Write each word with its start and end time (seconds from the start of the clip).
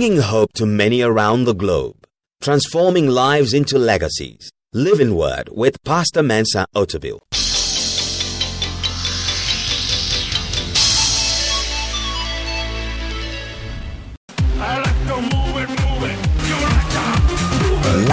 bringing 0.00 0.22
hope 0.22 0.50
to 0.54 0.64
many 0.64 1.02
around 1.02 1.44
the 1.44 1.52
globe, 1.52 2.06
transforming 2.40 3.06
lives 3.06 3.52
into 3.52 3.78
legacies. 3.78 4.50
Living 4.72 5.14
Word 5.14 5.50
with 5.52 5.84
Pastor 5.84 6.22
Mensa 6.22 6.64
Otabil. 6.74 7.20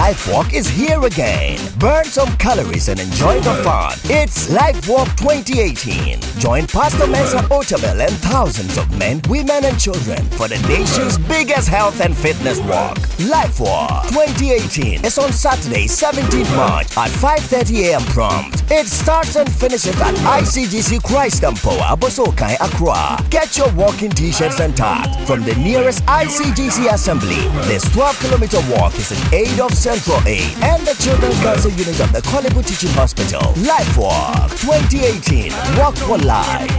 Life 0.08 0.32
Walk 0.32 0.54
is 0.54 0.66
here 0.66 1.04
again. 1.04 1.60
Burn 1.78 2.06
some 2.06 2.34
calories 2.38 2.88
and 2.88 2.98
enjoy 2.98 3.40
the 3.40 3.52
fun. 3.62 3.92
It's 4.04 4.48
Life 4.48 4.88
Walk 4.88 5.08
2018. 5.18 6.18
Join 6.38 6.66
Pastor 6.66 7.06
Mensa 7.06 7.36
Otabil 7.50 8.00
and 8.00 8.16
thousands 8.16 8.78
of 8.78 8.90
men, 8.96 9.20
women, 9.28 9.66
and 9.66 9.78
children 9.78 10.24
for 10.30 10.48
the 10.48 10.56
nation's 10.66 11.18
biggest 11.18 11.68
health 11.68 12.00
and 12.00 12.16
fitness 12.16 12.58
walk. 12.60 12.96
Life 13.28 13.60
Walk 13.60 14.04
2018 14.08 15.04
is 15.04 15.18
on 15.18 15.30
Saturday, 15.30 15.86
17th 15.86 16.56
March 16.56 16.86
at 16.96 17.10
5:30 17.10 17.88
a.m. 17.88 18.02
prompt. 18.14 18.64
It 18.70 18.86
starts 18.86 19.36
and 19.36 19.50
finishes 19.52 20.00
at 20.00 20.14
ICGC 20.14 21.02
Christ 21.02 21.42
Ampoa, 21.42 21.98
Bosokai, 21.98 22.54
Accra. 22.60 23.18
Get 23.28 23.58
your 23.58 23.70
walking 23.74 24.10
t-shirts 24.10 24.60
and 24.60 24.74
tags 24.74 25.16
from 25.26 25.42
the 25.42 25.54
nearest 25.56 26.02
ICGC 26.06 26.92
assembly. 26.92 27.42
This 27.68 27.84
12-kilometer 27.86 28.60
walk 28.70 28.94
is 28.94 29.12
in 29.12 29.34
aid 29.34 29.60
of 29.60 29.72
Central 29.98 30.28
Aid 30.28 30.56
and 30.62 30.86
the 30.86 30.94
Children's 31.02 31.40
Cancer 31.40 31.70
Unit 31.70 31.98
of 31.98 32.12
the 32.12 32.22
Korle 32.22 32.54
Bu 32.54 32.62
Teaching 32.62 32.90
Hospital. 32.90 33.40
Life 33.64 33.96
Walk 33.98 34.50
2018. 34.50 35.50
Walk 35.76 35.96
for 35.96 36.18
life. 36.18 36.70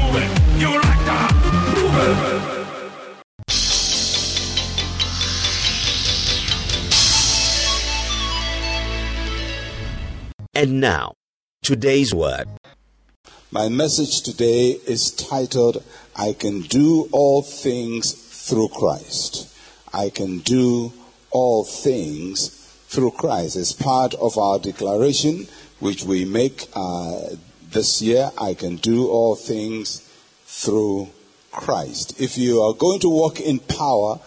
And 10.56 10.80
now, 10.80 11.14
today's 11.62 12.14
word. 12.14 12.48
My 13.52 13.68
message 13.68 14.22
today 14.22 14.80
is 14.88 15.12
titled, 15.12 15.84
I 16.16 16.32
Can 16.32 16.62
Do 16.62 17.10
All 17.12 17.42
Things 17.42 18.14
Through 18.14 18.70
Christ. 18.70 19.54
I 19.94 20.10
can 20.10 20.40
do 20.40 20.94
all 21.32 21.66
things 21.66 22.59
through 22.90 23.12
Christ. 23.12 23.56
It's 23.56 23.72
part 23.72 24.16
of 24.16 24.36
our 24.40 24.58
declaration 24.58 25.48
which 25.80 26.04
we 26.04 26.26
make 26.26 26.66
uh, 26.74 27.22
this 27.70 28.02
year. 28.02 28.32
I 28.36 28.56
can 28.56 28.78
do 28.78 29.08
all 29.08 29.36
things 29.36 30.02
through 30.46 31.10
Christ. 31.52 32.20
If 32.20 32.36
you 32.36 32.62
are 32.62 32.74
going 32.74 33.00
to 33.02 33.10
walk 33.10 33.40
in 33.40 33.60
power, 33.60 34.20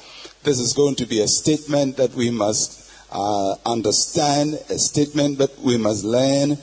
this 0.45 0.61
is 0.61 0.75
going 0.75 0.95
to 0.97 1.07
be 1.07 1.21
a 1.21 1.27
statement 1.27 1.97
that 1.97 2.15
we 2.15 2.31
must 2.31 2.89
uh, 3.11 3.57
understand, 3.67 4.55
a 4.71 4.79
statement 4.79 5.39
that 5.39 5.59
we 5.59 5.77
must 5.77 6.05
learn 6.05 6.57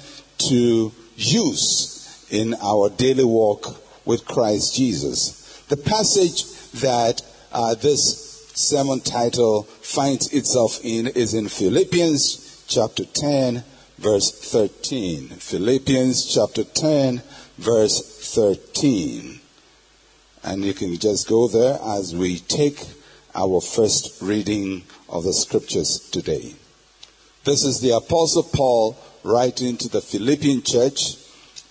to 0.49 0.93
use 1.17 2.25
in 2.31 2.55
our 2.61 2.89
daily 2.89 3.25
walk 3.25 3.75
with 4.05 4.25
Christ 4.25 4.73
Jesus. 4.73 5.65
The 5.67 5.75
passage 5.75 6.45
that 6.79 7.21
uh, 7.51 7.75
this 7.75 8.29
sermon 8.55 9.01
title 9.01 9.67
finds 9.89 10.31
itself 10.31 10.79
in 10.83 11.07
is 11.07 11.33
in 11.33 11.49
Philippians 11.49 12.63
chapter 12.67 13.03
10, 13.05 13.63
verse 13.97 14.29
13. 14.51 15.29
Philippians 15.29 16.31
chapter 16.31 16.63
10, 16.63 17.23
verse 17.57 18.35
13. 18.35 19.39
And 20.43 20.63
you 20.63 20.75
can 20.75 20.95
just 20.97 21.27
go 21.27 21.47
there 21.47 21.79
as 21.83 22.15
we 22.15 22.37
take 22.37 22.85
our 23.33 23.59
first 23.59 24.21
reading 24.21 24.83
of 25.09 25.23
the 25.23 25.33
scriptures 25.33 26.07
today. 26.11 26.53
This 27.43 27.63
is 27.63 27.81
the 27.81 27.95
Apostle 27.95 28.43
Paul 28.43 28.95
writing 29.23 29.75
to 29.77 29.89
the 29.89 30.01
Philippian 30.01 30.61
church, 30.61 31.15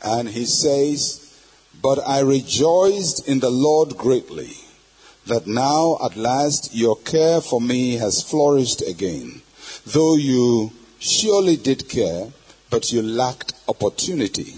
and 0.02 0.28
he 0.28 0.44
says, 0.44 1.40
But 1.80 2.00
I 2.04 2.18
rejoiced 2.18 3.28
in 3.28 3.38
the 3.38 3.50
Lord 3.50 3.96
greatly 3.96 4.56
that 5.28 5.46
now 5.46 5.98
at 6.04 6.16
last 6.16 6.74
your 6.74 6.96
care 6.96 7.40
for 7.40 7.60
me 7.60 7.94
has 7.94 8.22
flourished 8.22 8.82
again, 8.82 9.42
though 9.86 10.16
you 10.16 10.72
surely 10.98 11.56
did 11.56 11.88
care, 11.88 12.28
but 12.70 12.92
you 12.92 13.02
lacked 13.02 13.52
opportunity. 13.68 14.54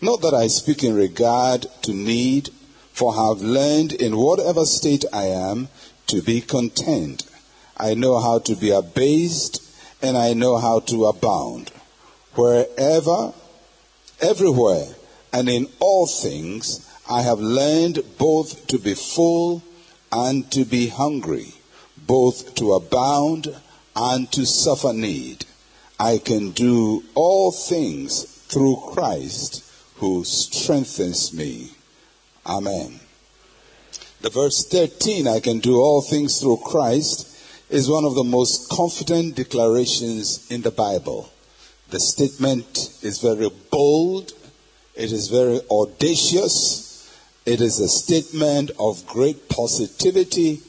Not 0.00 0.22
that 0.22 0.32
I 0.32 0.46
speak 0.46 0.82
in 0.82 0.94
regard 0.94 1.66
to 1.82 1.92
need, 1.92 2.50
for 2.92 3.12
I 3.12 3.28
have 3.28 3.42
learned 3.42 3.92
in 3.92 4.16
whatever 4.16 4.64
state 4.64 5.04
I 5.12 5.24
am 5.26 5.68
to 6.06 6.22
be 6.22 6.40
content. 6.40 7.24
I 7.76 7.94
know 7.94 8.18
how 8.18 8.38
to 8.40 8.54
be 8.56 8.70
abased 8.70 9.62
and 10.02 10.16
I 10.16 10.32
know 10.32 10.58
how 10.58 10.80
to 10.80 11.06
abound. 11.06 11.70
Wherever, 12.34 13.32
everywhere, 14.20 14.86
and 15.32 15.48
in 15.48 15.68
all 15.80 16.06
things, 16.06 16.86
I 17.08 17.22
have 17.22 17.40
learned 17.40 18.00
both 18.18 18.66
to 18.68 18.78
be 18.78 18.94
full 18.94 19.62
and 20.12 20.50
to 20.52 20.64
be 20.64 20.88
hungry, 20.88 21.54
both 22.06 22.54
to 22.56 22.72
abound 22.72 23.54
and 23.94 24.30
to 24.32 24.46
suffer 24.46 24.92
need. 24.92 25.44
I 25.98 26.18
can 26.18 26.50
do 26.52 27.04
all 27.14 27.52
things 27.52 28.24
through 28.48 28.76
Christ 28.92 29.64
who 29.96 30.24
strengthens 30.24 31.32
me. 31.32 31.72
Amen. 32.46 33.00
The 34.22 34.30
verse 34.30 34.66
13, 34.66 35.28
I 35.28 35.40
can 35.40 35.60
do 35.60 35.76
all 35.76 36.02
things 36.02 36.40
through 36.40 36.58
Christ, 36.64 37.26
is 37.70 37.88
one 37.88 38.04
of 38.04 38.14
the 38.14 38.24
most 38.24 38.68
confident 38.68 39.36
declarations 39.36 40.50
in 40.50 40.62
the 40.62 40.70
Bible. 40.70 41.30
The 41.90 42.00
statement 42.00 42.98
is 43.02 43.20
very 43.20 43.50
bold, 43.70 44.32
it 44.94 45.12
is 45.12 45.28
very 45.28 45.60
audacious, 45.70 46.89
it 47.46 47.60
is 47.60 47.80
a 47.80 47.88
statement 47.88 48.70
of 48.78 49.06
great 49.06 49.48
positivity 49.48 50.60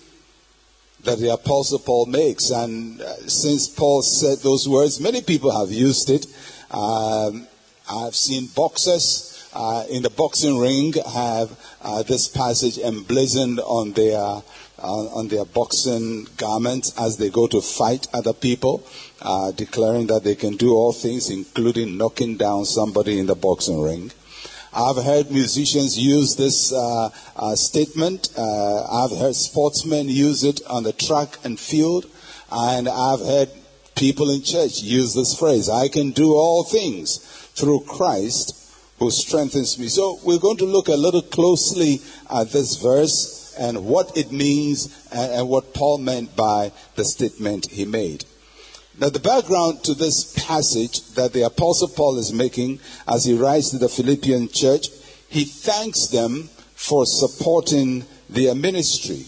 that 1.04 1.20
the 1.20 1.34
Apostle 1.34 1.80
Paul 1.80 2.06
makes. 2.06 2.50
And 2.50 3.02
uh, 3.02 3.16
since 3.28 3.68
Paul 3.68 4.02
said 4.02 4.40
those 4.40 4.68
words, 4.68 5.00
many 5.00 5.22
people 5.22 5.52
have 5.60 5.72
used 5.72 6.10
it. 6.10 6.26
Um, 6.72 7.48
I've 7.90 8.16
seen 8.16 8.48
boxers 8.56 9.50
uh, 9.54 9.84
in 9.90 10.04
the 10.04 10.10
boxing 10.10 10.58
ring 10.58 10.94
have 10.94 11.60
uh, 11.82 12.04
this 12.04 12.28
passage 12.28 12.78
emblazoned 12.78 13.60
on 13.60 13.92
their 13.94 14.42
on 14.84 15.28
their 15.28 15.46
boxing 15.46 16.28
garments 16.38 16.92
as 16.98 17.18
they 17.18 17.30
go 17.30 17.46
to 17.46 17.62
fight 17.62 18.08
other 18.16 18.34
people, 18.34 18.84
uh, 19.22 19.52
declaring 19.52 20.08
that 20.08 20.24
they 20.24 20.34
can 20.34 20.58
do 20.58 20.74
all 20.74 20.92
things, 20.92 21.30
including 21.30 21.98
knocking 21.98 22.36
down 22.36 22.66
somebody 22.66 23.20
in 23.20 23.28
the 23.28 23.36
boxing 23.36 23.80
ring. 23.80 24.12
I've 24.74 25.04
heard 25.04 25.32
musicians 25.32 26.00
use 26.00 26.38
this 26.38 26.72
uh, 26.72 27.10
uh, 27.36 27.56
statement. 27.56 28.30
Uh, 28.38 28.84
I've 28.86 29.18
heard 29.18 29.36
sportsmen 29.36 30.08
use 30.08 30.44
it 30.44 30.62
on 30.68 30.84
the 30.84 30.94
track 30.94 31.38
and 31.44 31.60
field. 31.60 32.06
And 32.50 32.88
I've 32.88 33.20
heard 33.20 33.50
people 33.96 34.30
in 34.30 34.44
church 34.44 34.82
use 34.82 35.14
this 35.14 35.38
phrase 35.38 35.70
I 35.70 35.90
can 35.90 36.12
do 36.12 36.34
all 36.34 36.64
things 36.64 37.18
through 37.54 37.82
Christ 37.82 38.58
who 39.00 39.12
strengthens 39.12 39.78
me. 39.78 39.88
So 39.88 40.20
we're 40.24 40.40
going 40.40 40.58
to 40.58 40.66
look 40.66 40.88
a 40.88 40.96
little 40.96 41.22
closely 41.22 42.00
at 42.34 42.52
this 42.52 42.76
verse 42.76 43.54
and 43.60 43.86
what 43.86 44.16
it 44.16 44.32
means 44.32 45.08
and, 45.12 45.34
and 45.34 45.50
what 45.50 45.74
Paul 45.74 45.98
meant 45.98 46.36
by 46.36 46.72
the 46.96 47.04
statement 47.04 47.72
he 47.72 47.84
made. 47.84 48.26
Now, 49.00 49.10
the 49.10 49.20
background 49.20 49.84
to 49.86 49.94
this 49.94 50.34
passage 50.46 51.02
that 51.16 51.34
the 51.34 51.44
Apostle 51.44 51.88
Paul 51.88 52.18
is 52.18 52.34
making 52.34 52.80
as 53.08 53.26
he 53.26 53.38
writes 53.38 53.70
to 53.70 53.78
the 53.78 53.90
Philippian 53.90 54.50
church, 54.50 54.90
he 55.30 55.46
thanks 55.46 56.08
them 56.08 56.50
for 56.76 57.06
supporting 57.06 58.06
their 58.30 58.54
ministry. 58.54 59.26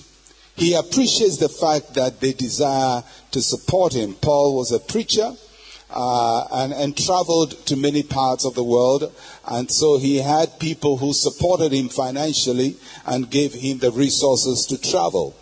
He 0.56 0.74
appreciates 0.74 1.38
the 1.38 1.50
fact 1.50 1.94
that 1.95 2.19
they 2.19 2.33
desire 2.33 3.04
to 3.31 3.42
support 3.42 3.94
him. 3.94 4.15
Paul 4.15 4.56
was 4.56 4.71
a 4.71 4.80
preacher 4.80 5.33
uh, 5.89 6.45
and, 6.51 6.74
and 6.74 6.98
traveled 6.98 7.51
to 7.68 7.75
many 7.75 8.04
parts 8.04 8.45
of 8.45 8.56
the 8.56 8.63
world. 8.63 9.12
And 9.48 9.71
so 9.71 9.98
he 9.98 10.18
had 10.18 10.59
people 10.59 10.98
who 10.98 11.13
supported 11.13 11.71
him 11.71 11.89
financially 11.89 12.75
and 13.06 13.30
gave 13.30 13.54
him 13.54 13.80
the 13.80 13.92
resources 13.92 14.66
to 14.68 14.77
travel. 14.77 15.36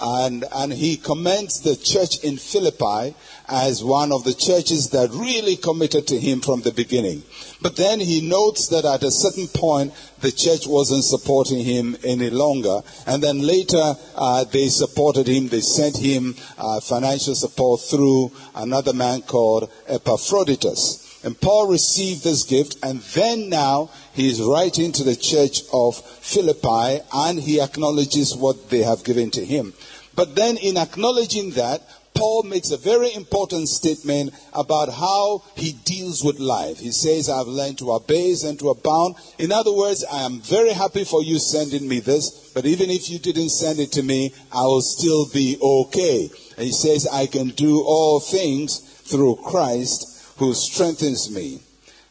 And, 0.00 0.44
and 0.52 0.72
he 0.72 0.96
commends 0.96 1.60
the 1.60 1.76
church 1.76 2.24
in 2.24 2.36
Philippi 2.36 3.14
as 3.48 3.84
one 3.84 4.10
of 4.10 4.24
the 4.24 4.34
churches 4.34 4.90
that 4.90 5.10
really 5.10 5.56
committed 5.56 6.08
to 6.08 6.18
him 6.18 6.40
from 6.40 6.62
the 6.62 6.72
beginning. 6.72 7.22
But 7.62 7.76
then 7.76 8.00
he 8.00 8.20
notes 8.28 8.68
that 8.68 8.84
at 8.84 9.04
a 9.04 9.10
certain 9.10 9.46
point, 9.46 9.94
the 10.20 10.32
church 10.32 10.66
wasn't 10.66 11.04
supporting 11.04 11.60
him 11.60 11.96
any 12.02 12.30
longer. 12.30 12.80
And 13.06 13.22
then 13.22 13.40
later, 13.40 13.94
uh, 14.16 14.44
they 14.44 14.68
supported 14.68 15.28
him. 15.28 15.48
They 15.48 15.60
sent 15.60 15.96
him 15.96 16.34
uh, 16.58 16.80
financial 16.80 17.34
support 17.36 17.82
through 17.82 18.32
another 18.56 18.92
man 18.92 19.22
called 19.22 19.70
Epaphroditus. 19.86 21.03
And 21.24 21.40
Paul 21.40 21.68
received 21.68 22.22
this 22.22 22.42
gift, 22.42 22.76
and 22.82 23.00
then 23.00 23.48
now 23.48 23.90
he 24.12 24.28
is 24.28 24.42
writing 24.42 24.92
to 24.92 25.04
the 25.04 25.16
church 25.16 25.62
of 25.72 25.96
Philippi, 25.96 27.02
and 27.14 27.40
he 27.40 27.62
acknowledges 27.62 28.36
what 28.36 28.68
they 28.68 28.82
have 28.82 29.04
given 29.04 29.30
to 29.30 29.44
him. 29.44 29.72
But 30.14 30.36
then, 30.36 30.58
in 30.58 30.76
acknowledging 30.76 31.52
that, 31.52 31.80
Paul 32.14 32.44
makes 32.44 32.70
a 32.70 32.76
very 32.76 33.12
important 33.14 33.68
statement 33.68 34.34
about 34.52 34.92
how 34.92 35.42
he 35.56 35.72
deals 35.72 36.22
with 36.22 36.38
life. 36.38 36.78
He 36.78 36.92
says, 36.92 37.28
I've 37.28 37.48
learned 37.48 37.78
to 37.78 37.92
abase 37.92 38.44
and 38.44 38.56
to 38.60 38.68
abound. 38.68 39.16
In 39.38 39.50
other 39.50 39.72
words, 39.72 40.04
I 40.04 40.22
am 40.22 40.40
very 40.40 40.74
happy 40.74 41.04
for 41.04 41.22
you 41.24 41.38
sending 41.38 41.88
me 41.88 42.00
this, 42.00 42.52
but 42.54 42.66
even 42.66 42.90
if 42.90 43.10
you 43.10 43.18
didn't 43.18 43.48
send 43.48 43.80
it 43.80 43.92
to 43.92 44.02
me, 44.02 44.32
I 44.52 44.62
will 44.62 44.82
still 44.82 45.26
be 45.32 45.58
okay. 45.60 46.30
And 46.56 46.66
he 46.66 46.72
says, 46.72 47.08
I 47.08 47.26
can 47.26 47.48
do 47.48 47.82
all 47.82 48.20
things 48.20 48.78
through 48.78 49.36
Christ 49.44 50.13
who 50.36 50.54
strengthens 50.54 51.30
me. 51.30 51.60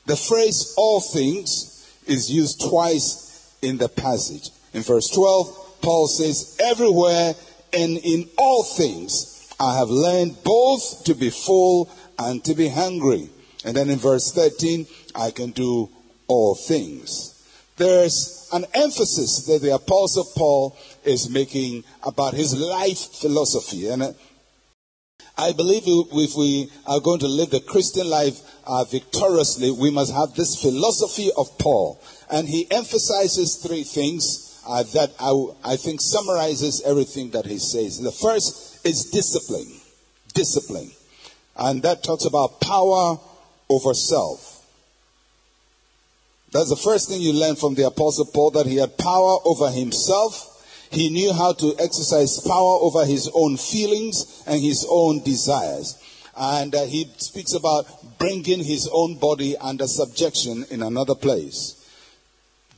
The 0.06 0.16
phrase 0.16 0.74
all 0.78 1.02
things 1.02 2.00
is 2.06 2.32
used 2.32 2.62
twice 2.70 3.56
in 3.62 3.78
the 3.78 3.90
passage. 3.90 4.50
In 4.74 4.82
verse 4.82 5.10
12, 5.10 5.82
Paul 5.82 6.08
says, 6.08 6.58
everywhere 6.60 7.36
and 7.74 7.98
in 7.98 8.30
all 8.38 8.64
things, 8.64 9.54
I 9.60 9.78
have 9.78 9.90
learned 9.90 10.44
both 10.44 11.04
to 11.06 11.14
be 11.16 11.30
full 11.30 11.90
and 12.20 12.44
to 12.46 12.54
be 12.54 12.68
hungry. 12.68 13.30
And 13.66 13.76
then 13.76 13.90
in 13.90 13.98
verse 13.98 14.32
13, 14.32 14.86
I 15.16 15.32
can 15.32 15.52
do 15.52 15.90
all 16.28 16.56
things. 16.56 17.30
There's 17.78 18.50
an 18.54 18.66
emphasis 18.74 19.46
that 19.48 19.62
the 19.62 19.74
Apostle 19.74 20.26
Paul 20.36 20.78
is 21.04 21.30
making 21.30 21.84
about 22.04 22.34
his 22.34 22.56
life 22.56 23.14
philosophy. 23.14 23.88
And 23.88 24.16
I 25.38 25.52
believe 25.52 25.84
if 25.86 26.36
we 26.36 26.70
are 26.86 27.00
going 27.00 27.20
to 27.20 27.28
live 27.28 27.50
the 27.50 27.60
Christian 27.60 28.08
life 28.08 28.40
uh, 28.66 28.84
victoriously, 28.84 29.72
we 29.72 29.90
must 29.90 30.14
have 30.14 30.36
this 30.36 30.62
philosophy 30.62 31.32
of 31.36 31.58
Paul. 31.58 32.02
And 32.30 32.48
he 32.48 32.70
emphasizes 32.70 33.56
three 33.56 33.84
things 33.84 34.62
uh, 34.68 34.84
that 34.94 35.12
I, 35.20 35.74
I 35.74 35.76
think 35.76 36.02
summarizes 36.02 36.82
everything 36.86 37.32
that 37.32 37.46
he 37.46 37.58
says. 37.58 38.00
The 38.00 38.12
first 38.12 38.86
is 38.86 39.06
discipline. 39.06 39.80
Discipline. 40.34 40.92
And 41.56 41.82
that 41.84 42.04
talks 42.04 42.26
about 42.26 42.62
power 42.62 43.20
over 43.70 43.94
self. 43.94 44.66
That's 46.52 46.70
the 46.70 46.76
first 46.76 47.10
thing 47.10 47.22
you 47.22 47.34
learn 47.34 47.56
from 47.56 47.74
the 47.74 47.88
Apostle 47.88 48.26
Paul 48.26 48.52
that 48.52 48.68
he 48.68 48.78
had 48.78 48.98
power 49.00 49.38
over 49.44 49.72
himself. 49.72 50.53
He 50.94 51.10
knew 51.10 51.34
how 51.34 51.54
to 51.54 51.76
exercise 51.80 52.40
power 52.40 52.78
over 52.82 53.04
his 53.04 53.30
own 53.34 53.58
feelings 53.58 54.44
and 54.46 54.62
his 54.62 54.86
own 54.88 55.24
desires. 55.24 55.98
And 56.38 56.74
uh, 56.76 56.86
he 56.86 57.12
speaks 57.18 57.54
about 57.54 57.86
bringing 58.20 58.64
his 58.64 58.88
own 58.92 59.18
body 59.18 59.58
under 59.58 59.88
subjection 59.88 60.66
in 60.70 60.84
another 60.84 61.16
place. 61.16 61.80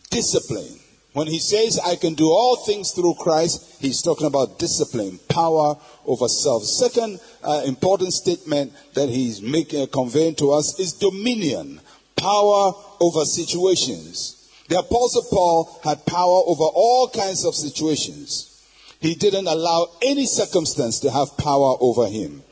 Discipline. 0.09 0.79
When 1.11 1.27
he 1.27 1.39
says, 1.39 1.79
I 1.79 1.95
can 1.95 2.13
do 2.13 2.29
all 2.29 2.57
things 2.57 2.91
through 2.91 3.15
Christ, 3.19 3.81
he's 3.81 4.01
talking 4.01 4.27
about 4.27 4.59
discipline, 4.59 5.19
power 5.29 5.75
over 6.05 6.27
self. 6.27 6.63
Second 6.63 7.19
uh, 7.43 7.63
important 7.65 8.13
statement 8.13 8.73
that 8.93 9.09
he's 9.09 9.41
making, 9.41 9.83
uh, 9.83 9.85
conveying 9.87 10.35
to 10.35 10.51
us 10.51 10.79
is 10.79 10.93
dominion, 10.93 11.81
power 12.15 12.73
over 12.99 13.25
situations. 13.25 14.34
The 14.67 14.79
Apostle 14.79 15.25
Paul 15.29 15.79
had 15.83 16.05
power 16.05 16.41
over 16.47 16.63
all 16.63 17.09
kinds 17.09 17.45
of 17.45 17.55
situations. 17.55 18.51
He 18.99 19.13
didn't 19.13 19.47
allow 19.47 19.89
any 20.01 20.25
circumstance 20.25 20.99
to 21.01 21.11
have 21.11 21.37
power 21.37 21.75
over 21.79 22.07
him. 22.07 22.43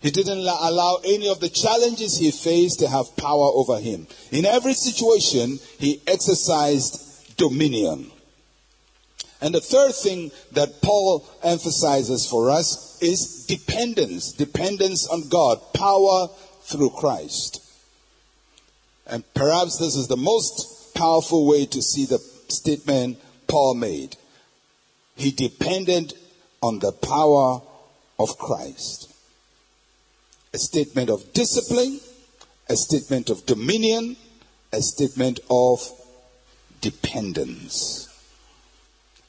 He 0.00 0.10
didn't 0.10 0.38
allow 0.38 0.98
any 1.04 1.28
of 1.28 1.40
the 1.40 1.48
challenges 1.48 2.18
he 2.18 2.30
faced 2.30 2.80
to 2.80 2.88
have 2.88 3.16
power 3.16 3.50
over 3.54 3.78
him. 3.78 4.06
In 4.30 4.44
every 4.44 4.74
situation, 4.74 5.58
he 5.78 6.00
exercised 6.06 7.36
dominion. 7.36 8.10
And 9.40 9.54
the 9.54 9.60
third 9.60 9.94
thing 9.94 10.32
that 10.52 10.82
Paul 10.82 11.28
emphasizes 11.42 12.26
for 12.28 12.50
us 12.50 13.00
is 13.00 13.46
dependence. 13.46 14.32
Dependence 14.32 15.06
on 15.06 15.28
God. 15.28 15.60
Power 15.74 16.28
through 16.62 16.90
Christ. 16.90 17.64
And 19.06 19.22
perhaps 19.34 19.78
this 19.78 19.94
is 19.94 20.08
the 20.08 20.16
most 20.16 20.77
powerful 20.98 21.46
way 21.46 21.64
to 21.64 21.80
see 21.80 22.06
the 22.06 22.18
statement 22.48 23.18
Paul 23.46 23.74
made. 23.74 24.16
He 25.14 25.30
depended 25.30 26.14
on 26.60 26.80
the 26.80 26.90
power 26.90 27.62
of 28.18 28.36
Christ. 28.36 29.12
A 30.52 30.58
statement 30.58 31.08
of 31.08 31.32
discipline, 31.32 32.00
a 32.68 32.76
statement 32.76 33.30
of 33.30 33.46
dominion, 33.46 34.16
a 34.72 34.82
statement 34.82 35.38
of 35.48 35.88
dependence. 36.80 38.08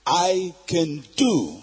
I 0.07 0.56
can 0.66 1.04
do 1.16 1.62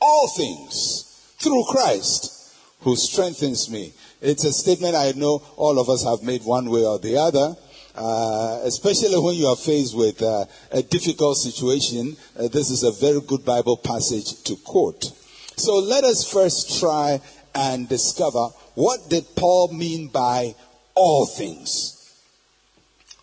all 0.00 0.28
things 0.36 1.34
through 1.40 1.64
Christ 1.68 2.54
who 2.82 2.94
strengthens 2.94 3.68
me. 3.68 3.92
It's 4.20 4.44
a 4.44 4.52
statement 4.52 4.94
I 4.94 5.12
know 5.12 5.42
all 5.56 5.80
of 5.80 5.88
us 5.88 6.04
have 6.04 6.22
made 6.22 6.44
one 6.44 6.70
way 6.70 6.84
or 6.84 7.00
the 7.00 7.16
other. 7.16 7.56
Uh, 7.94 8.60
especially 8.64 9.18
when 9.18 9.34
you 9.34 9.46
are 9.46 9.56
faced 9.56 9.96
with 9.96 10.22
uh, 10.22 10.44
a 10.70 10.82
difficult 10.82 11.36
situation, 11.36 12.16
uh, 12.38 12.48
this 12.48 12.70
is 12.70 12.82
a 12.82 12.90
very 12.90 13.20
good 13.20 13.44
Bible 13.44 13.76
passage 13.76 14.42
to 14.44 14.56
quote. 14.56 15.12
So 15.56 15.76
let 15.76 16.04
us 16.04 16.30
first 16.30 16.80
try 16.80 17.20
and 17.54 17.88
discover 17.88 18.48
what 18.74 19.10
did 19.10 19.24
Paul 19.36 19.72
mean 19.74 20.08
by 20.08 20.54
all 20.94 21.26
things. 21.26 21.98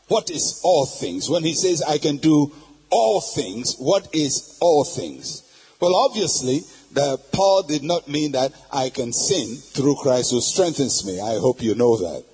What 0.07 0.29
is 0.29 0.61
all 0.63 0.85
things? 0.85 1.29
When 1.29 1.43
he 1.43 1.53
says, 1.53 1.81
I 1.81 1.97
can 1.97 2.17
do 2.17 2.51
all 2.91 3.21
things, 3.21 3.75
what 3.77 4.07
is 4.13 4.57
all 4.61 4.83
things? 4.83 5.43
Well, 5.79 5.95
obviously, 5.95 6.61
the 6.91 7.17
Paul 7.31 7.63
did 7.63 7.83
not 7.83 8.07
mean 8.07 8.33
that 8.33 8.51
I 8.71 8.89
can 8.89 9.13
sin 9.13 9.55
through 9.55 9.95
Christ 10.01 10.31
who 10.31 10.41
strengthens 10.41 11.05
me. 11.05 11.19
I 11.19 11.39
hope 11.39 11.61
you 11.61 11.75
know 11.75 11.97
that. 11.97 12.25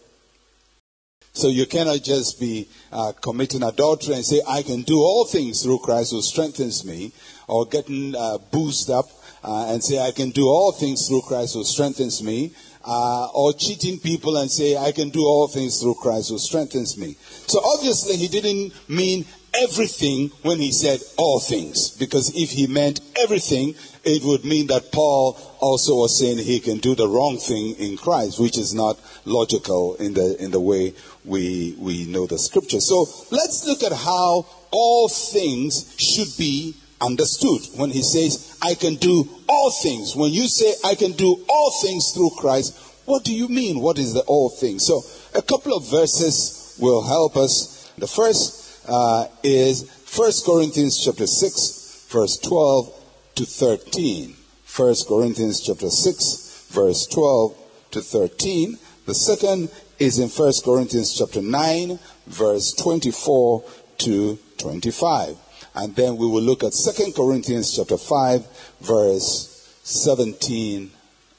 So 1.36 1.50
you 1.50 1.66
cannot 1.66 2.02
just 2.02 2.40
be 2.40 2.70
uh, 2.94 3.12
committing 3.22 3.62
adultery 3.62 4.16
and 4.16 4.26
say, 4.26 4.42
I 4.48 4.64
can 4.64 4.84
do 4.84 5.00
all 5.00 5.26
things 5.26 5.62
through 5.62 5.80
Christ 5.80 6.12
who 6.12 6.22
strengthens 6.22 6.86
me, 6.86 7.12
or 7.50 7.66
getting 7.66 8.16
uh, 8.16 8.38
boosted 8.52 8.96
up 8.96 9.06
uh, 9.44 9.68
and 9.68 9.84
say, 9.84 10.00
I 10.00 10.12
can 10.12 10.30
do 10.30 10.48
all 10.48 10.72
things 10.72 11.10
through 11.10 11.24
Christ 11.28 11.56
who 11.56 11.66
strengthens 11.66 12.24
me, 12.24 12.54
uh, 12.86 13.28
or 13.34 13.52
cheating 13.52 14.00
people 14.00 14.38
and 14.38 14.50
say, 14.50 14.78
I 14.78 14.94
can 14.94 15.10
do 15.10 15.26
all 15.26 15.50
things 15.50 15.82
through 15.82 15.96
Christ 15.96 16.30
who 16.30 16.40
strengthens 16.40 16.98
me. 16.98 17.18
So 17.48 17.60
obviously, 17.64 18.16
he 18.16 18.30
didn't 18.30 18.72
mean 18.90 19.26
everything 19.54 20.32
when 20.42 20.60
he 20.60 20.72
said 20.72 21.02
all 21.18 21.42
things, 21.42 21.90
because 21.90 22.34
if 22.34 22.52
he 22.52 22.68
meant 22.68 23.02
everything, 23.18 23.76
it 24.04 24.24
would 24.24 24.46
mean 24.46 24.68
that 24.68 24.92
Paul 24.92 25.38
also 25.60 25.96
was 25.96 26.18
saying 26.18 26.38
he 26.38 26.60
can 26.60 26.78
do 26.78 26.94
the 26.94 27.08
wrong 27.08 27.38
thing 27.38 27.76
in 27.76 27.98
Christ, 27.98 28.40
which 28.40 28.58
is 28.58 28.74
not 28.74 29.00
logical 29.26 29.96
in 29.96 30.14
the 30.14 30.38
in 30.40 30.52
the 30.52 30.60
way 30.60 30.94
we 31.24 31.76
we 31.80 32.06
know 32.06 32.26
the 32.26 32.40
scripture. 32.40 32.80
So 32.80 33.06
let's 33.32 33.66
look 33.66 33.84
at 33.84 33.92
how 33.92 34.46
all 34.72 35.10
things 35.10 35.96
should 35.98 36.38
be 36.38 36.76
understood 37.02 37.62
when 37.76 37.92
he 37.92 38.02
says, 38.02 38.58
I 38.62 38.76
can 38.76 38.96
do 38.96 39.28
all 39.48 39.72
things. 39.72 40.16
When 40.16 40.32
you 40.32 40.48
say, 40.48 40.74
I 40.84 40.96
can 40.96 41.12
do 41.14 41.46
all 41.48 41.72
things 41.82 42.12
through 42.14 42.32
Christ, 42.38 42.78
what 43.06 43.24
do 43.24 43.34
you 43.34 43.48
mean? 43.48 43.80
What 43.80 43.98
is 43.98 44.14
the 44.14 44.22
all 44.22 44.50
things? 44.50 44.86
So, 44.86 45.02
a 45.38 45.42
couple 45.42 45.76
of 45.76 45.90
verses 45.90 46.78
will 46.80 47.04
help 47.04 47.38
us. 47.38 47.92
The 47.98 48.08
first 48.08 48.82
uh, 48.88 49.28
is 49.44 49.90
1 50.16 50.32
Corinthians 50.46 51.04
chapter 51.04 51.28
6, 51.28 52.08
verse 52.10 52.38
12 52.38 53.04
to 53.36 53.46
13. 53.46 54.36
1 54.76 54.96
Corinthians 55.08 55.62
chapter 55.62 55.90
6, 55.90 56.68
verse 56.72 57.06
12 57.08 57.56
to 57.92 58.02
13. 58.02 58.78
The 59.06 59.14
second 59.14 59.70
is 60.00 60.18
in 60.18 60.30
1 60.30 60.54
Corinthians 60.64 61.16
chapter 61.16 61.42
9, 61.42 62.00
verse 62.26 62.74
24 62.74 63.64
to 64.00 64.40
25. 64.58 65.38
And 65.76 65.96
then 65.96 66.18
we 66.18 66.26
will 66.26 66.42
look 66.42 66.64
at 66.64 66.74
2 66.74 67.12
Corinthians 67.12 67.76
chapter 67.76 67.98
5, 67.98 68.48
verse 68.82 69.80
17 69.84 70.90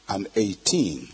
and 0.09 0.29
18. 0.37 1.09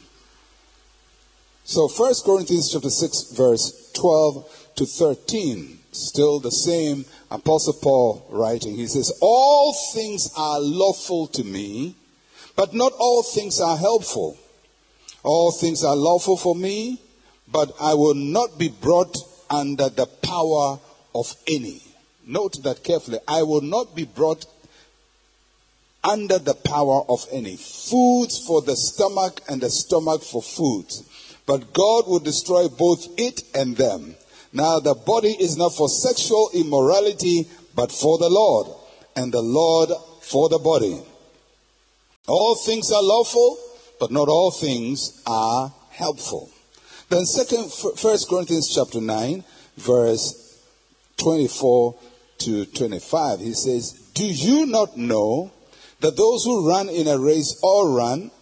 So 1.64 1.88
1 1.88 2.14
Corinthians 2.24 2.70
chapter 2.70 2.90
6, 2.90 3.32
verse 3.32 3.90
12 3.94 4.68
to 4.76 4.84
13. 4.84 5.78
Still 5.92 6.38
the 6.38 6.50
same 6.50 7.06
Apostle 7.30 7.74
Paul 7.74 8.26
writing. 8.28 8.76
He 8.76 8.86
says, 8.86 9.12
All 9.22 9.74
things 9.94 10.30
are 10.36 10.60
lawful 10.60 11.28
to 11.28 11.44
me, 11.44 11.96
but 12.56 12.74
not 12.74 12.92
all 12.98 13.22
things 13.22 13.58
are 13.60 13.76
helpful. 13.76 14.36
All 15.22 15.52
things 15.52 15.84
are 15.84 15.96
lawful 15.96 16.36
for 16.36 16.54
me, 16.54 17.00
but 17.50 17.72
I 17.80 17.94
will 17.94 18.14
not 18.14 18.58
be 18.58 18.68
brought 18.68 19.16
under 19.50 19.88
the 19.88 20.06
power 20.06 20.78
of 21.14 21.34
any. 21.46 21.82
Note 22.26 22.62
that 22.62 22.82
carefully. 22.82 23.18
I 23.28 23.42
will 23.42 23.60
not 23.60 23.94
be 23.94 24.04
brought 24.04 24.46
under 26.04 26.38
the 26.38 26.54
power 26.54 27.02
of 27.08 27.26
any. 27.30 27.56
Food 27.56 28.28
for 28.46 28.62
the 28.62 28.76
stomach 28.76 29.40
and 29.48 29.60
the 29.60 29.70
stomach 29.70 30.22
for 30.22 30.42
food. 30.42 30.86
But 31.46 31.72
God 31.72 32.06
will 32.06 32.20
destroy 32.20 32.68
both 32.68 33.06
it 33.18 33.42
and 33.54 33.76
them. 33.76 34.14
Now 34.52 34.80
the 34.80 34.94
body 34.94 35.36
is 35.38 35.56
not 35.56 35.74
for 35.74 35.88
sexual 35.88 36.50
immorality, 36.54 37.48
but 37.74 37.90
for 37.90 38.18
the 38.18 38.28
Lord, 38.28 38.68
and 39.16 39.32
the 39.32 39.42
Lord 39.42 39.90
for 40.20 40.48
the 40.48 40.58
body. 40.58 41.00
All 42.28 42.54
things 42.54 42.92
are 42.92 43.02
lawful, 43.02 43.58
but 44.02 44.10
not 44.10 44.28
all 44.28 44.50
things 44.50 45.22
are 45.28 45.72
helpful. 45.90 46.50
Then 47.08 47.24
second 47.24 47.72
first 47.72 48.28
Corinthians 48.28 48.68
chapter 48.74 49.00
9 49.00 49.44
verse 49.76 50.58
24 51.18 51.94
to 52.38 52.64
25 52.64 53.38
he 53.38 53.54
says, 53.54 53.92
"Do 54.12 54.26
you 54.26 54.66
not 54.66 54.96
know 54.96 55.52
that 56.00 56.16
those 56.16 56.42
who 56.42 56.68
run 56.68 56.88
in 56.88 57.06
a 57.06 57.16
race 57.16 57.56
all 57.62 57.94
run, 57.94 58.32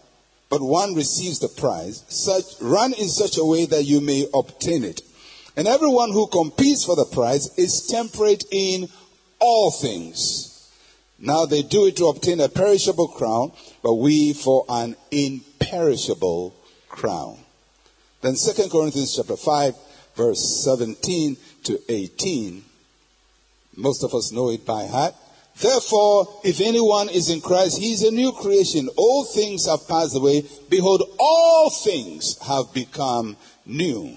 but 0.48 0.62
one 0.62 0.94
receives 0.94 1.40
the 1.40 1.48
prize. 1.48 2.04
Such 2.08 2.58
run 2.62 2.94
in 2.94 3.10
such 3.10 3.36
a 3.36 3.44
way 3.44 3.66
that 3.66 3.84
you 3.84 4.00
may 4.00 4.28
obtain 4.32 4.82
it. 4.82 5.02
And 5.56 5.68
everyone 5.68 6.10
who 6.12 6.26
competes 6.28 6.86
for 6.86 6.96
the 6.96 7.04
prize 7.04 7.50
is 7.58 7.86
temperate 7.86 8.44
in 8.50 8.88
all 9.38 9.70
things. 9.70 10.49
Now 11.20 11.44
they 11.44 11.62
do 11.62 11.86
it 11.86 11.96
to 11.96 12.06
obtain 12.06 12.40
a 12.40 12.48
perishable 12.48 13.08
crown, 13.08 13.52
but 13.82 13.94
we 13.94 14.32
for 14.32 14.64
an 14.68 14.96
imperishable 15.10 16.54
crown. 16.88 17.38
Then 18.22 18.34
2 18.34 18.68
Corinthians 18.70 19.16
chapter 19.16 19.36
5 19.36 19.74
verse 20.16 20.64
17 20.64 21.36
to 21.64 21.78
18. 21.88 22.64
Most 23.76 24.02
of 24.02 24.14
us 24.14 24.32
know 24.32 24.50
it 24.50 24.66
by 24.66 24.86
heart. 24.86 25.14
Therefore, 25.60 26.40
if 26.42 26.60
anyone 26.60 27.08
is 27.10 27.28
in 27.28 27.40
Christ, 27.40 27.78
he 27.78 27.92
is 27.92 28.02
a 28.02 28.10
new 28.10 28.32
creation. 28.32 28.88
All 28.96 29.24
things 29.24 29.66
have 29.66 29.86
passed 29.88 30.16
away. 30.16 30.44
Behold, 30.70 31.02
all 31.18 31.70
things 31.70 32.38
have 32.46 32.72
become 32.72 33.36
new. 33.66 34.16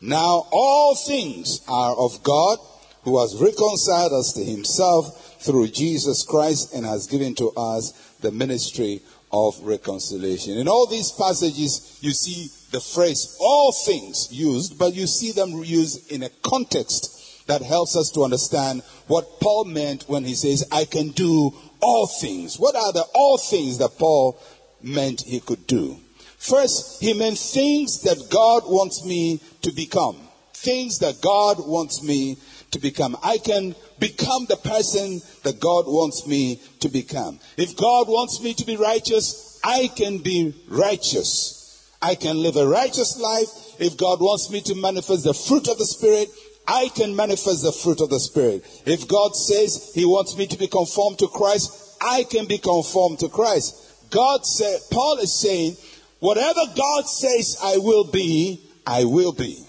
Now, 0.00 0.46
all 0.52 0.94
things 0.94 1.60
are 1.66 1.96
of 1.96 2.22
God, 2.22 2.58
who 3.02 3.20
has 3.20 3.40
reconciled 3.40 4.12
us 4.12 4.32
to 4.34 4.44
himself 4.44 5.33
through 5.44 5.68
Jesus 5.68 6.22
Christ 6.22 6.74
and 6.74 6.86
has 6.86 7.06
given 7.06 7.34
to 7.34 7.50
us 7.56 7.92
the 8.20 8.32
ministry 8.32 9.02
of 9.30 9.58
reconciliation. 9.62 10.56
In 10.56 10.68
all 10.68 10.86
these 10.86 11.12
passages, 11.12 11.98
you 12.00 12.12
see 12.12 12.48
the 12.70 12.80
phrase 12.80 13.36
all 13.40 13.72
things 13.72 14.28
used, 14.32 14.78
but 14.78 14.94
you 14.94 15.06
see 15.06 15.32
them 15.32 15.50
used 15.62 16.10
in 16.10 16.22
a 16.22 16.30
context 16.42 17.46
that 17.46 17.60
helps 17.60 17.94
us 17.94 18.10
to 18.10 18.22
understand 18.22 18.82
what 19.06 19.40
Paul 19.40 19.66
meant 19.66 20.04
when 20.08 20.24
he 20.24 20.34
says, 20.34 20.66
I 20.72 20.86
can 20.86 21.10
do 21.10 21.52
all 21.80 22.06
things. 22.06 22.58
What 22.58 22.74
are 22.74 22.92
the 22.92 23.04
all 23.14 23.36
things 23.36 23.78
that 23.78 23.98
Paul 23.98 24.40
meant 24.82 25.22
he 25.22 25.40
could 25.40 25.66
do? 25.66 25.98
First, 26.38 27.02
he 27.02 27.12
meant 27.12 27.38
things 27.38 28.02
that 28.02 28.30
God 28.30 28.62
wants 28.66 29.04
me 29.04 29.40
to 29.62 29.72
become. 29.72 30.16
Things 30.54 31.00
that 31.00 31.20
God 31.20 31.56
wants 31.58 32.02
me 32.02 32.38
to 32.70 32.78
become. 32.78 33.16
I 33.22 33.38
can 33.38 33.74
become 33.98 34.46
the 34.48 34.56
person 34.56 35.20
that 35.42 35.60
God 35.60 35.86
wants 35.86 36.26
me 36.26 36.60
to 36.80 36.88
become. 36.88 37.38
If 37.56 37.76
God 37.76 38.08
wants 38.08 38.40
me 38.42 38.54
to 38.54 38.64
be 38.64 38.76
righteous, 38.76 39.60
I 39.62 39.88
can 39.94 40.18
be 40.18 40.54
righteous. 40.68 41.60
I 42.02 42.14
can 42.14 42.42
live 42.42 42.56
a 42.56 42.66
righteous 42.66 43.18
life. 43.18 43.48
If 43.80 43.96
God 43.96 44.20
wants 44.20 44.50
me 44.50 44.60
to 44.62 44.74
manifest 44.74 45.24
the 45.24 45.34
fruit 45.34 45.68
of 45.68 45.78
the 45.78 45.86
Spirit, 45.86 46.28
I 46.66 46.88
can 46.94 47.16
manifest 47.16 47.62
the 47.62 47.72
fruit 47.72 48.00
of 48.00 48.10
the 48.10 48.20
Spirit. 48.20 48.64
If 48.86 49.08
God 49.08 49.34
says 49.34 49.92
He 49.94 50.04
wants 50.04 50.36
me 50.36 50.46
to 50.46 50.58
be 50.58 50.66
conformed 50.66 51.18
to 51.20 51.28
Christ, 51.28 51.96
I 52.00 52.24
can 52.24 52.46
be 52.46 52.58
conformed 52.58 53.20
to 53.20 53.28
Christ. 53.28 54.10
God 54.10 54.46
said, 54.46 54.80
Paul 54.90 55.18
is 55.18 55.32
saying, 55.32 55.76
whatever 56.20 56.60
God 56.76 57.06
says 57.06 57.58
I 57.62 57.78
will 57.78 58.04
be, 58.04 58.60
I 58.86 59.04
will 59.04 59.32
be. 59.32 59.64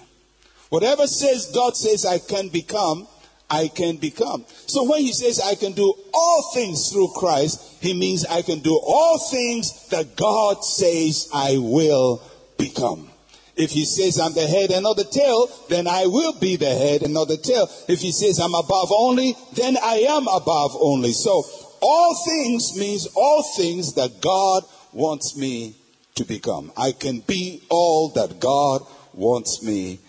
Whatever 0.70 1.08
says 1.08 1.51
God 1.53 1.77
says 1.77 2.05
I 2.05 2.20
can 2.20 2.50
become, 2.50 3.08
I 3.49 3.67
can 3.67 3.97
become. 3.97 4.45
So 4.65 4.89
when 4.89 5.01
he 5.01 5.13
says 5.13 5.39
I 5.39 5.55
can 5.55 5.73
do 5.73 5.93
all 6.13 6.51
things 6.53 6.91
through 6.91 7.09
Christ, 7.15 7.77
he 7.81 7.93
means 7.93 8.25
I 8.25 8.41
can 8.41 8.59
do 8.59 8.79
all 8.83 9.19
things 9.19 9.87
that 9.89 10.15
God 10.15 10.63
says 10.63 11.29
I 11.33 11.57
will 11.57 12.21
become. 12.57 13.09
If 13.55 13.71
he 13.71 13.85
says 13.85 14.19
I'm 14.19 14.33
the 14.33 14.47
head 14.47 14.71
and 14.71 14.83
not 14.83 14.97
the 14.97 15.05
tail, 15.05 15.47
then 15.69 15.87
I 15.87 16.07
will 16.07 16.33
be 16.39 16.57
the 16.57 16.73
head 16.73 17.03
and 17.03 17.13
not 17.13 17.27
the 17.27 17.37
tail. 17.37 17.69
If 17.87 18.01
he 18.01 18.11
says 18.11 18.39
I'm 18.39 18.55
above 18.55 18.91
only, 18.91 19.35
then 19.53 19.77
I 19.81 20.05
am 20.09 20.27
above 20.27 20.75
only. 20.79 21.13
So 21.13 21.43
all 21.81 22.15
things 22.25 22.77
means 22.77 23.07
all 23.15 23.43
things 23.55 23.93
that 23.93 24.21
God 24.21 24.63
wants 24.91 25.37
me 25.37 25.75
to 26.15 26.25
become. 26.25 26.71
I 26.75 26.91
can 26.91 27.19
be 27.19 27.61
all 27.69 28.09
that 28.09 28.39
God 28.39 28.81
wants 29.13 29.63
me 29.63 29.99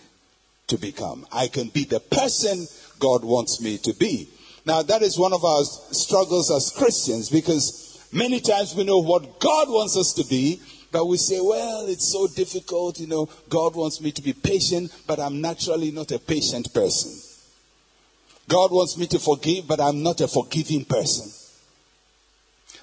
to 0.68 0.78
become. 0.78 1.26
I 1.30 1.48
can 1.48 1.68
be 1.68 1.84
the 1.84 2.00
person 2.00 2.66
God 2.98 3.24
wants 3.24 3.60
me 3.60 3.78
to 3.78 3.94
be. 3.94 4.28
Now 4.64 4.82
that 4.82 5.02
is 5.02 5.18
one 5.18 5.32
of 5.32 5.44
our 5.44 5.64
struggles 5.64 6.50
as 6.50 6.72
Christians 6.76 7.30
because 7.30 8.08
many 8.12 8.40
times 8.40 8.74
we 8.74 8.84
know 8.84 8.98
what 8.98 9.38
God 9.38 9.68
wants 9.68 9.96
us 9.96 10.12
to 10.14 10.24
be, 10.24 10.60
but 10.92 11.06
we 11.06 11.16
say, 11.16 11.40
well, 11.40 11.86
it's 11.86 12.10
so 12.12 12.26
difficult, 12.26 12.98
you 12.98 13.06
know, 13.06 13.28
God 13.48 13.74
wants 13.76 14.00
me 14.00 14.12
to 14.12 14.22
be 14.22 14.32
patient, 14.32 14.92
but 15.06 15.20
I'm 15.20 15.40
naturally 15.40 15.90
not 15.90 16.10
a 16.12 16.18
patient 16.18 16.72
person. 16.72 17.12
God 18.48 18.70
wants 18.70 18.96
me 18.96 19.06
to 19.08 19.18
forgive, 19.18 19.66
but 19.66 19.80
I'm 19.80 20.02
not 20.02 20.20
a 20.20 20.28
forgiving 20.28 20.84
person. 20.84 21.30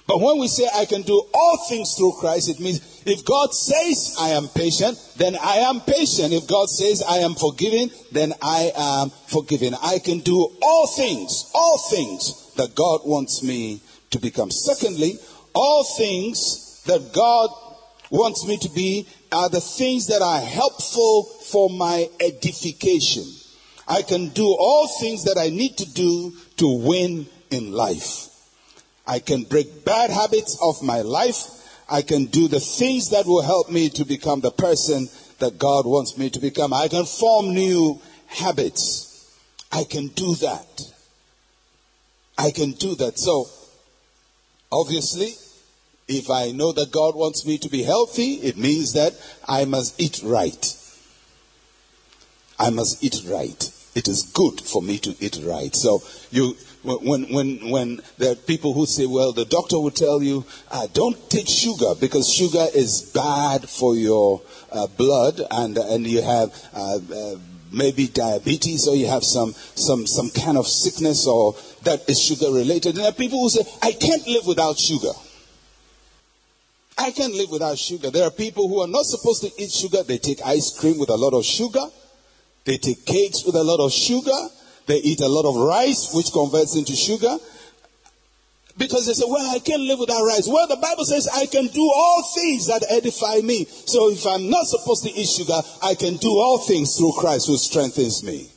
But 0.06 0.20
when 0.20 0.38
we 0.38 0.48
say 0.48 0.68
I 0.74 0.84
can 0.84 1.02
do 1.02 1.22
all 1.32 1.66
things 1.68 1.94
through 1.94 2.12
Christ, 2.20 2.50
it 2.50 2.60
means 2.60 3.02
if 3.06 3.24
God 3.24 3.54
says 3.54 4.16
I 4.20 4.30
am 4.30 4.48
patient, 4.48 4.98
then 5.16 5.36
I 5.42 5.56
am 5.56 5.80
patient. 5.80 6.32
If 6.32 6.46
God 6.46 6.68
says 6.68 7.02
I 7.02 7.18
am 7.18 7.34
forgiving, 7.34 7.90
then 8.12 8.34
I 8.42 8.72
am 8.76 9.10
forgiven. 9.28 9.74
I 9.82 9.98
can 9.98 10.18
do 10.20 10.52
all 10.60 10.86
things, 10.88 11.50
all 11.54 11.78
things 11.90 12.52
that 12.56 12.74
God 12.74 13.00
wants 13.04 13.42
me 13.42 13.80
to 14.10 14.18
become. 14.18 14.50
Secondly, 14.50 15.18
all 15.54 15.84
things 15.84 16.82
that 16.86 17.12
God 17.14 17.50
wants 18.10 18.46
me 18.46 18.58
to 18.58 18.68
be 18.68 19.08
are 19.32 19.48
the 19.48 19.60
things 19.60 20.08
that 20.08 20.20
are 20.20 20.40
helpful 20.40 21.24
for 21.50 21.70
my 21.70 22.08
edification. 22.20 23.24
I 23.88 24.02
can 24.02 24.28
do 24.28 24.46
all 24.46 24.86
things 25.00 25.24
that 25.24 25.38
I 25.38 25.48
need 25.48 25.78
to 25.78 25.90
do 25.90 26.32
to 26.58 26.86
win 26.86 27.26
in 27.50 27.72
life. 27.72 28.28
I 29.06 29.18
can 29.18 29.44
break 29.44 29.84
bad 29.84 30.10
habits 30.10 30.58
of 30.62 30.82
my 30.82 31.02
life. 31.02 31.46
I 31.88 32.02
can 32.02 32.26
do 32.26 32.48
the 32.48 32.60
things 32.60 33.10
that 33.10 33.26
will 33.26 33.42
help 33.42 33.70
me 33.70 33.90
to 33.90 34.04
become 34.04 34.40
the 34.40 34.50
person 34.50 35.08
that 35.38 35.58
God 35.58 35.86
wants 35.86 36.16
me 36.16 36.30
to 36.30 36.40
become. 36.40 36.72
I 36.72 36.88
can 36.88 37.04
form 37.04 37.52
new 37.54 38.00
habits. 38.26 39.38
I 39.70 39.84
can 39.84 40.08
do 40.08 40.34
that. 40.36 40.82
I 42.38 42.50
can 42.50 42.72
do 42.72 42.94
that. 42.96 43.18
So, 43.18 43.48
obviously, 44.72 45.34
if 46.08 46.30
I 46.30 46.50
know 46.50 46.72
that 46.72 46.90
God 46.90 47.14
wants 47.14 47.46
me 47.46 47.58
to 47.58 47.68
be 47.68 47.82
healthy, 47.82 48.34
it 48.34 48.56
means 48.56 48.92
that 48.94 49.12
I 49.46 49.64
must 49.64 50.00
eat 50.00 50.20
right. 50.24 50.76
I 52.58 52.70
must 52.70 53.02
eat 53.02 53.22
right. 53.26 53.70
It 53.94 54.08
is 54.08 54.22
good 54.22 54.60
for 54.60 54.82
me 54.82 54.98
to 54.98 55.14
eat 55.20 55.40
right. 55.44 55.74
So 55.74 56.02
you, 56.30 56.56
when, 56.84 57.32
when, 57.32 57.70
when 57.70 58.00
there 58.18 58.32
are 58.32 58.36
people 58.36 58.74
who 58.74 58.86
say, 58.86 59.06
well, 59.06 59.32
the 59.32 59.46
doctor 59.46 59.80
will 59.80 59.90
tell 59.90 60.22
you, 60.22 60.44
uh, 60.70 60.86
don't 60.92 61.30
take 61.30 61.48
sugar 61.48 61.94
because 61.98 62.28
sugar 62.28 62.66
is 62.74 63.10
bad 63.14 63.68
for 63.68 63.96
your 63.96 64.42
uh, 64.70 64.86
blood 64.86 65.40
and, 65.50 65.78
and 65.78 66.06
you 66.06 66.22
have, 66.22 66.52
uh, 66.74 66.98
uh 67.14 67.36
maybe 67.72 68.06
diabetes 68.06 68.86
or 68.86 68.94
you 68.94 69.06
have 69.06 69.24
some, 69.24 69.52
some, 69.74 70.06
some 70.06 70.30
kind 70.30 70.56
of 70.56 70.66
sickness 70.66 71.26
or 71.26 71.56
that 71.82 72.08
is 72.08 72.20
sugar 72.20 72.52
related. 72.52 72.94
And 72.94 72.98
there 72.98 73.10
are 73.10 73.14
people 73.14 73.40
who 73.40 73.50
say, 73.50 73.64
I 73.82 73.92
can't 73.92 74.26
live 74.28 74.46
without 74.46 74.78
sugar. 74.78 75.10
I 76.96 77.10
can't 77.10 77.34
live 77.34 77.50
without 77.50 77.76
sugar. 77.76 78.10
There 78.10 78.24
are 78.24 78.30
people 78.30 78.68
who 78.68 78.80
are 78.80 78.86
not 78.86 79.04
supposed 79.04 79.42
to 79.42 79.50
eat 79.60 79.72
sugar. 79.72 80.04
They 80.04 80.18
take 80.18 80.40
ice 80.46 80.78
cream 80.78 80.98
with 80.98 81.10
a 81.10 81.16
lot 81.16 81.34
of 81.34 81.44
sugar. 81.44 81.84
They 82.64 82.78
take 82.78 83.04
cakes 83.04 83.44
with 83.44 83.56
a 83.56 83.64
lot 83.64 83.80
of 83.84 83.92
sugar. 83.92 84.38
They 84.86 84.98
eat 84.98 85.20
a 85.20 85.28
lot 85.28 85.48
of 85.48 85.56
rice, 85.56 86.12
which 86.14 86.32
converts 86.32 86.76
into 86.76 86.94
sugar. 86.94 87.36
Because 88.76 89.06
they 89.06 89.12
say, 89.12 89.24
well, 89.28 89.54
I 89.54 89.60
can't 89.60 89.82
live 89.82 90.00
without 90.00 90.24
rice. 90.24 90.48
Well, 90.48 90.66
the 90.66 90.76
Bible 90.76 91.04
says 91.04 91.28
I 91.28 91.46
can 91.46 91.68
do 91.68 91.82
all 91.94 92.22
things 92.34 92.66
that 92.66 92.84
edify 92.90 93.38
me. 93.40 93.66
So 93.66 94.10
if 94.10 94.26
I'm 94.26 94.50
not 94.50 94.66
supposed 94.66 95.04
to 95.04 95.10
eat 95.10 95.28
sugar, 95.28 95.60
I 95.82 95.94
can 95.94 96.16
do 96.16 96.30
all 96.30 96.58
things 96.58 96.96
through 96.96 97.12
Christ 97.16 97.46
who 97.46 97.56
strengthens 97.56 98.24
me. 98.24 98.48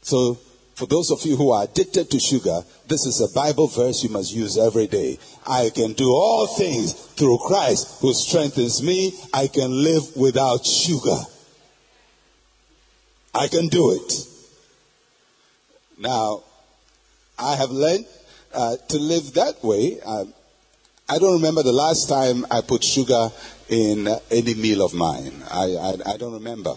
So 0.00 0.38
for 0.74 0.86
those 0.86 1.10
of 1.10 1.22
you 1.26 1.36
who 1.36 1.50
are 1.50 1.64
addicted 1.64 2.10
to 2.10 2.18
sugar, 2.18 2.62
this 2.88 3.04
is 3.04 3.20
a 3.20 3.28
Bible 3.34 3.66
verse 3.66 4.02
you 4.02 4.08
must 4.08 4.32
use 4.32 4.56
every 4.56 4.86
day. 4.86 5.18
I 5.46 5.70
can 5.74 5.92
do 5.92 6.08
all 6.10 6.46
things 6.46 6.94
through 6.94 7.38
Christ 7.46 8.00
who 8.00 8.14
strengthens 8.14 8.82
me. 8.82 9.12
I 9.34 9.48
can 9.48 9.70
live 9.70 10.16
without 10.16 10.64
sugar. 10.64 11.18
I 13.34 13.48
can 13.48 13.68
do 13.68 13.92
it. 13.92 14.12
Now, 16.00 16.42
I 17.38 17.54
have 17.54 17.70
learned 17.70 18.06
uh, 18.52 18.76
to 18.88 18.98
live 18.98 19.34
that 19.34 19.62
way. 19.62 20.00
Uh, 20.04 20.24
I 21.08 21.18
don't 21.18 21.34
remember 21.34 21.62
the 21.62 21.72
last 21.72 22.08
time 22.08 22.44
I 22.50 22.62
put 22.62 22.82
sugar 22.82 23.30
in 23.68 24.08
any 24.30 24.54
meal 24.54 24.84
of 24.84 24.94
mine. 24.94 25.44
I, 25.48 25.76
I, 25.76 26.14
I 26.14 26.16
don't 26.16 26.32
remember. 26.32 26.74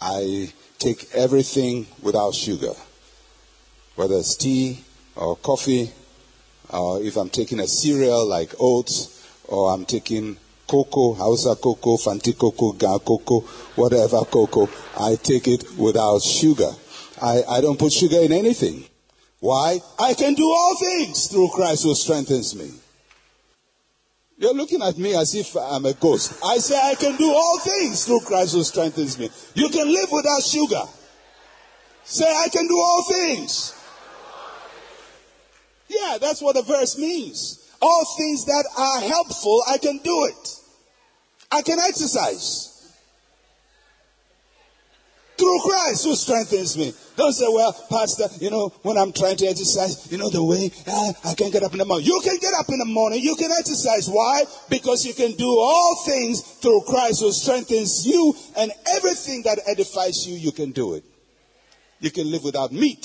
I 0.00 0.50
take 0.78 1.14
everything 1.14 1.86
without 2.00 2.34
sugar 2.34 2.72
whether 3.98 4.14
it's 4.14 4.36
tea 4.36 4.78
or 5.16 5.34
coffee 5.34 5.90
or 6.70 7.02
if 7.02 7.16
I'm 7.16 7.30
taking 7.30 7.58
a 7.58 7.66
cereal 7.66 8.24
like 8.28 8.54
oats, 8.60 9.26
or 9.48 9.72
I'm 9.72 9.84
taking 9.84 10.36
cocoa, 10.68 11.14
Hausa 11.14 11.56
cocoa, 11.56 11.96
Fanti 11.96 12.34
cocoa, 12.34 12.72
Ga 12.72 12.98
cocoa, 12.98 13.40
whatever 13.74 14.20
cocoa, 14.24 14.68
I 15.00 15.16
take 15.16 15.48
it 15.48 15.64
without 15.76 16.22
sugar. 16.22 16.70
I, 17.22 17.42
I 17.48 17.60
don't 17.60 17.78
put 17.78 17.92
sugar 17.92 18.20
in 18.20 18.32
anything. 18.32 18.84
Why? 19.40 19.80
I 19.98 20.14
can 20.14 20.34
do 20.34 20.44
all 20.44 20.76
things 20.78 21.28
through 21.28 21.50
Christ 21.54 21.84
who 21.84 21.94
strengthens 21.94 22.54
me. 22.54 22.72
You're 24.36 24.54
looking 24.54 24.82
at 24.82 24.96
me 24.96 25.16
as 25.16 25.34
if 25.34 25.56
I'm 25.56 25.84
a 25.84 25.94
ghost. 25.94 26.38
I 26.44 26.58
say 26.58 26.76
I 26.76 26.94
can 26.94 27.16
do 27.16 27.28
all 27.28 27.58
things 27.58 28.04
through 28.04 28.20
Christ 28.20 28.54
who 28.54 28.62
strengthens 28.62 29.18
me. 29.18 29.30
You 29.54 29.68
can 29.68 29.92
live 29.92 30.08
without 30.12 30.42
sugar. 30.42 30.84
Say 32.04 32.24
I 32.24 32.48
can 32.48 32.66
do 32.68 32.76
all 32.76 33.04
things. 33.10 33.74
Yeah, 35.88 36.18
that's 36.20 36.40
what 36.40 36.54
the 36.54 36.62
verse 36.62 36.96
means. 36.98 37.68
All 37.82 38.04
things 38.16 38.44
that 38.44 38.64
are 38.78 39.00
helpful, 39.00 39.62
I 39.68 39.78
can 39.78 39.98
do 39.98 40.26
it. 40.26 40.48
I 41.50 41.62
can 41.62 41.78
exercise. 41.80 42.96
Through 45.36 45.60
Christ 45.64 46.04
who 46.04 46.14
strengthens 46.14 46.76
me. 46.76 46.92
Don't 47.18 47.32
say, 47.32 47.46
well, 47.48 47.72
Pastor, 47.90 48.26
you 48.38 48.48
know, 48.48 48.68
when 48.82 48.96
I'm 48.96 49.12
trying 49.12 49.36
to 49.38 49.46
exercise, 49.46 50.06
you 50.12 50.18
know, 50.18 50.30
the 50.30 50.44
way 50.44 50.70
ah, 50.86 51.30
I 51.30 51.34
can 51.34 51.50
get 51.50 51.64
up 51.64 51.72
in 51.72 51.78
the 51.78 51.84
morning. 51.84 52.06
You 52.06 52.20
can 52.22 52.38
get 52.38 52.54
up 52.54 52.68
in 52.68 52.78
the 52.78 52.84
morning. 52.84 53.18
You 53.20 53.34
can 53.34 53.50
exercise. 53.58 54.08
Why? 54.08 54.44
Because 54.70 55.04
you 55.04 55.14
can 55.14 55.32
do 55.32 55.48
all 55.48 55.96
things 56.06 56.40
through 56.40 56.82
Christ 56.86 57.20
who 57.20 57.32
strengthens 57.32 58.06
you 58.06 58.36
and 58.56 58.70
everything 58.94 59.42
that 59.42 59.58
edifies 59.66 60.28
you, 60.28 60.36
you 60.36 60.52
can 60.52 60.70
do 60.70 60.94
it. 60.94 61.02
You 61.98 62.12
can 62.12 62.30
live 62.30 62.44
without 62.44 62.70
meat. 62.70 63.04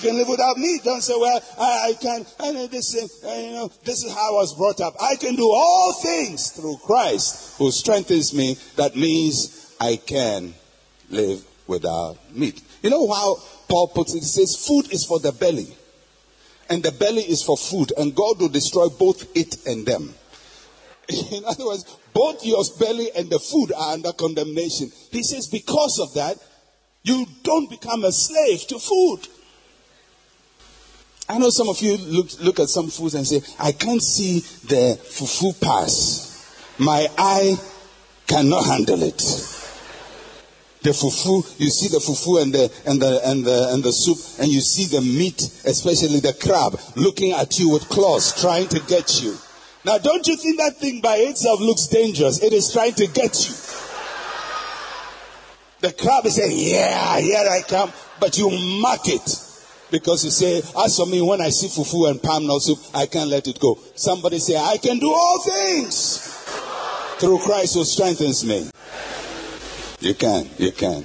You 0.00 0.08
can 0.08 0.16
live 0.16 0.28
without 0.28 0.56
me. 0.56 0.80
Don't 0.82 1.02
say, 1.02 1.12
well, 1.14 1.42
I, 1.58 1.90
I 1.90 1.92
can, 2.00 2.26
know 2.54 2.66
this, 2.66 2.96
uh, 3.22 3.28
you 3.34 3.50
know, 3.52 3.70
this 3.84 4.02
is 4.02 4.10
how 4.10 4.30
I 4.30 4.32
was 4.32 4.54
brought 4.56 4.80
up. 4.80 4.94
I 4.98 5.16
can 5.16 5.36
do 5.36 5.46
all 5.46 5.92
things 5.92 6.52
through 6.52 6.78
Christ 6.78 7.58
who 7.58 7.70
strengthens 7.70 8.32
me. 8.32 8.56
That 8.76 8.96
means 8.96 9.74
I 9.78 9.96
can 9.96 10.54
live 11.10 11.44
without 11.66 12.16
meat. 12.34 12.62
You 12.82 12.88
know 12.88 13.12
how 13.12 13.36
Paul 13.68 13.88
puts 13.88 14.14
it? 14.14 14.20
He 14.20 14.24
says, 14.24 14.56
food 14.56 14.90
is 14.90 15.04
for 15.04 15.18
the 15.18 15.32
belly. 15.32 15.68
And 16.70 16.82
the 16.82 16.92
belly 16.92 17.22
is 17.22 17.42
for 17.42 17.58
food. 17.58 17.92
And 17.98 18.14
God 18.14 18.40
will 18.40 18.48
destroy 18.48 18.88
both 18.88 19.36
it 19.36 19.66
and 19.66 19.84
them. 19.84 20.14
In 21.30 21.44
other 21.44 21.66
words, 21.66 21.84
both 22.14 22.42
your 22.46 22.64
belly 22.78 23.10
and 23.14 23.28
the 23.28 23.38
food 23.38 23.70
are 23.76 23.92
under 23.92 24.12
condemnation. 24.12 24.90
He 25.10 25.22
says, 25.22 25.46
because 25.46 25.98
of 26.00 26.14
that, 26.14 26.38
you 27.02 27.26
don't 27.42 27.68
become 27.68 28.04
a 28.04 28.12
slave 28.12 28.66
to 28.68 28.78
food. 28.78 29.28
I 31.30 31.38
know 31.38 31.50
some 31.50 31.68
of 31.68 31.80
you 31.80 31.96
look, 31.96 32.26
look 32.40 32.58
at 32.58 32.68
some 32.68 32.88
foods 32.90 33.14
and 33.14 33.24
say, 33.24 33.40
I 33.60 33.70
can't 33.70 34.02
see 34.02 34.40
the 34.66 34.98
fufu 35.00 35.60
pass. 35.60 36.74
My 36.76 37.06
eye 37.16 37.56
cannot 38.26 38.64
handle 38.64 39.00
it. 39.04 39.18
The 40.82 40.90
fufu, 40.90 41.60
you 41.60 41.70
see 41.70 41.86
the 41.86 41.98
fufu 41.98 42.42
and 42.42 42.52
the, 42.52 42.72
and 42.84 43.00
the, 43.00 43.20
and 43.24 43.44
the, 43.44 43.70
and 43.72 43.80
the 43.80 43.92
soup, 43.92 44.18
and 44.42 44.50
you 44.50 44.60
see 44.60 44.86
the 44.86 45.00
meat, 45.02 45.40
especially 45.66 46.18
the 46.18 46.32
crab, 46.32 46.80
looking 46.96 47.30
at 47.30 47.60
you 47.60 47.68
with 47.70 47.88
claws, 47.88 48.40
trying 48.40 48.66
to 48.66 48.80
get 48.88 49.22
you. 49.22 49.36
Now, 49.84 49.98
don't 49.98 50.26
you 50.26 50.34
think 50.34 50.58
that 50.58 50.78
thing 50.78 51.00
by 51.00 51.14
itself 51.18 51.60
looks 51.60 51.86
dangerous? 51.86 52.42
It 52.42 52.52
is 52.52 52.72
trying 52.72 52.94
to 52.94 53.06
get 53.06 53.48
you. 53.48 53.54
The 55.78 55.92
crab 55.92 56.26
is 56.26 56.34
saying, 56.34 56.58
Yeah, 56.58 57.20
here 57.20 57.48
I 57.48 57.62
come. 57.62 57.92
But 58.18 58.36
you 58.36 58.50
mark 58.82 59.02
it. 59.04 59.49
Because 59.90 60.24
you 60.24 60.30
say, 60.30 60.58
as 60.84 60.96
for 60.96 61.06
me, 61.06 61.20
when 61.20 61.40
I 61.40 61.48
see 61.48 61.66
fufu 61.66 62.08
and 62.08 62.22
palm 62.22 62.46
nut 62.46 62.62
soup, 62.62 62.78
I 62.94 63.06
can't 63.06 63.28
let 63.28 63.48
it 63.48 63.58
go. 63.58 63.78
Somebody 63.94 64.38
say, 64.38 64.56
I 64.56 64.76
can 64.76 64.98
do 64.98 65.10
all 65.10 65.42
things 65.42 66.18
through 67.18 67.38
Christ 67.40 67.74
who 67.74 67.84
strengthens 67.84 68.44
me. 68.44 68.70
You 70.00 70.14
can, 70.14 70.48
you 70.58 70.72
can, 70.72 71.04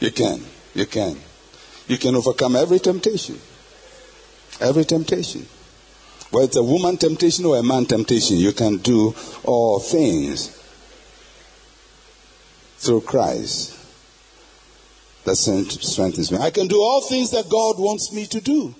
you 0.00 0.10
can, 0.10 0.40
you 0.74 0.86
can. 0.86 1.16
You 1.86 1.98
can 1.98 2.14
overcome 2.14 2.56
every 2.56 2.78
temptation. 2.78 3.38
Every 4.60 4.84
temptation. 4.84 5.46
Whether 6.30 6.46
it's 6.46 6.56
a 6.56 6.62
woman 6.62 6.96
temptation 6.96 7.44
or 7.44 7.58
a 7.58 7.62
man 7.62 7.86
temptation, 7.86 8.36
you 8.36 8.52
can 8.52 8.78
do 8.78 9.14
all 9.44 9.78
things 9.78 10.58
through 12.78 13.02
Christ 13.02 13.81
that 15.24 15.36
strengthens 15.36 16.32
me. 16.32 16.38
I 16.38 16.50
can 16.50 16.66
do 16.66 16.80
all 16.80 17.00
things 17.00 17.30
that 17.30 17.48
God 17.48 17.78
wants 17.78 18.12
me 18.12 18.26
to 18.26 18.40
do. 18.40 18.74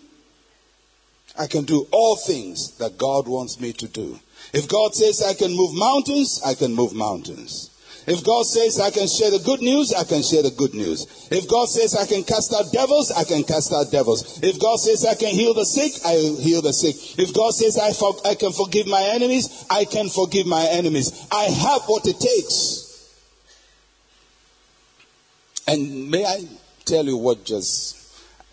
I 1.38 1.46
can 1.46 1.64
do 1.64 1.86
all 1.90 2.16
things 2.16 2.76
that 2.78 2.98
God 2.98 3.26
wants 3.26 3.60
me 3.60 3.72
to 3.74 3.88
do. 3.88 4.18
If 4.52 4.68
God 4.68 4.94
says 4.94 5.22
I 5.22 5.34
can 5.34 5.56
move 5.56 5.74
mountains, 5.74 6.42
I 6.44 6.54
can 6.54 6.74
move 6.74 6.94
mountains. 6.94 7.70
If 8.06 8.24
God 8.24 8.44
says 8.44 8.80
I 8.80 8.90
can 8.90 9.06
share 9.06 9.30
the 9.30 9.38
good 9.38 9.60
news, 9.60 9.94
I 9.94 10.02
can 10.02 10.22
share 10.22 10.42
the 10.42 10.50
good 10.50 10.74
news. 10.74 11.28
If 11.30 11.48
God 11.48 11.68
says 11.68 11.94
I 11.94 12.04
can 12.04 12.24
cast 12.24 12.52
out 12.52 12.72
devils, 12.72 13.12
I 13.12 13.22
can 13.22 13.44
cast 13.44 13.72
out 13.72 13.92
devils. 13.92 14.42
If 14.42 14.58
God 14.58 14.76
says 14.76 15.06
I 15.06 15.14
can 15.14 15.30
heal 15.30 15.54
the 15.54 15.64
sick, 15.64 15.92
I 16.04 16.14
heal 16.42 16.62
the 16.62 16.72
sick. 16.72 16.96
If 17.18 17.32
God 17.32 17.54
says 17.54 17.78
I, 17.78 17.92
for, 17.92 18.14
I 18.26 18.34
can 18.34 18.52
forgive 18.52 18.88
my 18.88 19.02
enemies, 19.14 19.64
I 19.70 19.84
can 19.84 20.08
forgive 20.08 20.46
my 20.46 20.66
enemies. 20.66 21.12
I 21.30 21.44
have 21.44 21.82
what 21.86 22.06
it 22.06 22.18
takes. 22.18 22.91
And 25.66 26.10
may 26.10 26.24
I 26.24 26.44
tell 26.84 27.04
you 27.04 27.16
what 27.16 27.44
just 27.44 27.96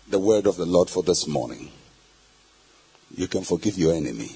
the 0.08 0.18
word 0.18 0.46
of 0.46 0.56
the 0.56 0.66
Lord 0.66 0.88
for 0.88 1.02
this 1.02 1.26
morning? 1.26 1.70
You 3.14 3.26
can 3.26 3.42
forgive 3.42 3.76
your 3.76 3.94
enemy. 3.94 4.30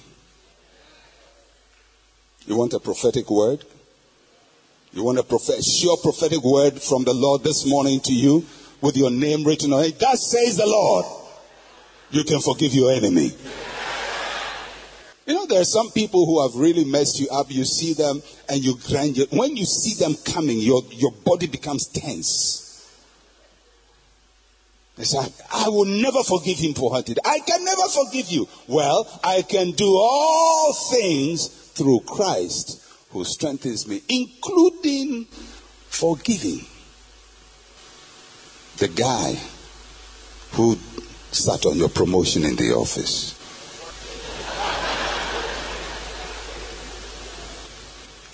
You 2.46 2.56
want 2.56 2.72
a 2.74 2.80
prophetic 2.80 3.30
word? 3.30 3.64
You 4.92 5.04
want 5.04 5.18
a 5.18 5.22
prophet, 5.22 5.64
sure 5.64 5.96
prophetic 5.96 6.42
word 6.42 6.80
from 6.80 7.04
the 7.04 7.14
Lord 7.14 7.42
this 7.42 7.66
morning 7.66 8.00
to 8.00 8.12
you 8.12 8.44
with 8.80 8.96
your 8.96 9.10
name 9.10 9.44
written 9.44 9.72
on 9.72 9.84
it? 9.84 9.98
That 9.98 10.18
says 10.18 10.56
the 10.56 10.66
Lord. 10.66 11.04
You 12.10 12.22
can 12.24 12.40
forgive 12.40 12.74
your 12.74 12.92
enemy. 12.92 13.32
You 15.26 15.34
know, 15.34 15.46
there 15.46 15.60
are 15.60 15.64
some 15.64 15.90
people 15.90 16.26
who 16.26 16.42
have 16.42 16.54
really 16.54 16.84
messed 16.84 17.18
you 17.18 17.28
up. 17.30 17.50
You 17.50 17.64
see 17.64 17.94
them 17.94 18.22
and 18.48 18.62
you 18.62 18.76
grind. 18.86 19.16
Your, 19.16 19.26
when 19.28 19.56
you 19.56 19.64
see 19.64 19.94
them 19.94 20.14
coming, 20.24 20.58
your, 20.60 20.82
your 20.90 21.12
body 21.12 21.46
becomes 21.46 21.86
tense. 21.86 22.63
Said, 25.02 25.32
I 25.52 25.68
will 25.68 25.86
never 25.86 26.22
forgive 26.22 26.58
him 26.58 26.72
for 26.72 26.90
what 26.90 27.08
he 27.08 27.14
did. 27.14 27.26
I 27.26 27.40
can 27.40 27.64
never 27.64 27.88
forgive 27.88 28.28
you. 28.28 28.48
Well, 28.68 29.20
I 29.24 29.42
can 29.42 29.72
do 29.72 29.86
all 29.86 30.72
things 30.72 31.48
through 31.48 32.00
Christ 32.06 32.80
who 33.10 33.24
strengthens 33.24 33.88
me, 33.88 34.02
including 34.08 35.26
forgiving 35.88 36.64
the 38.76 38.88
guy 38.88 39.38
who 40.52 40.78
sat 41.32 41.66
on 41.66 41.76
your 41.76 41.88
promotion 41.88 42.44
in 42.44 42.54
the 42.54 42.72
office. 42.72 43.34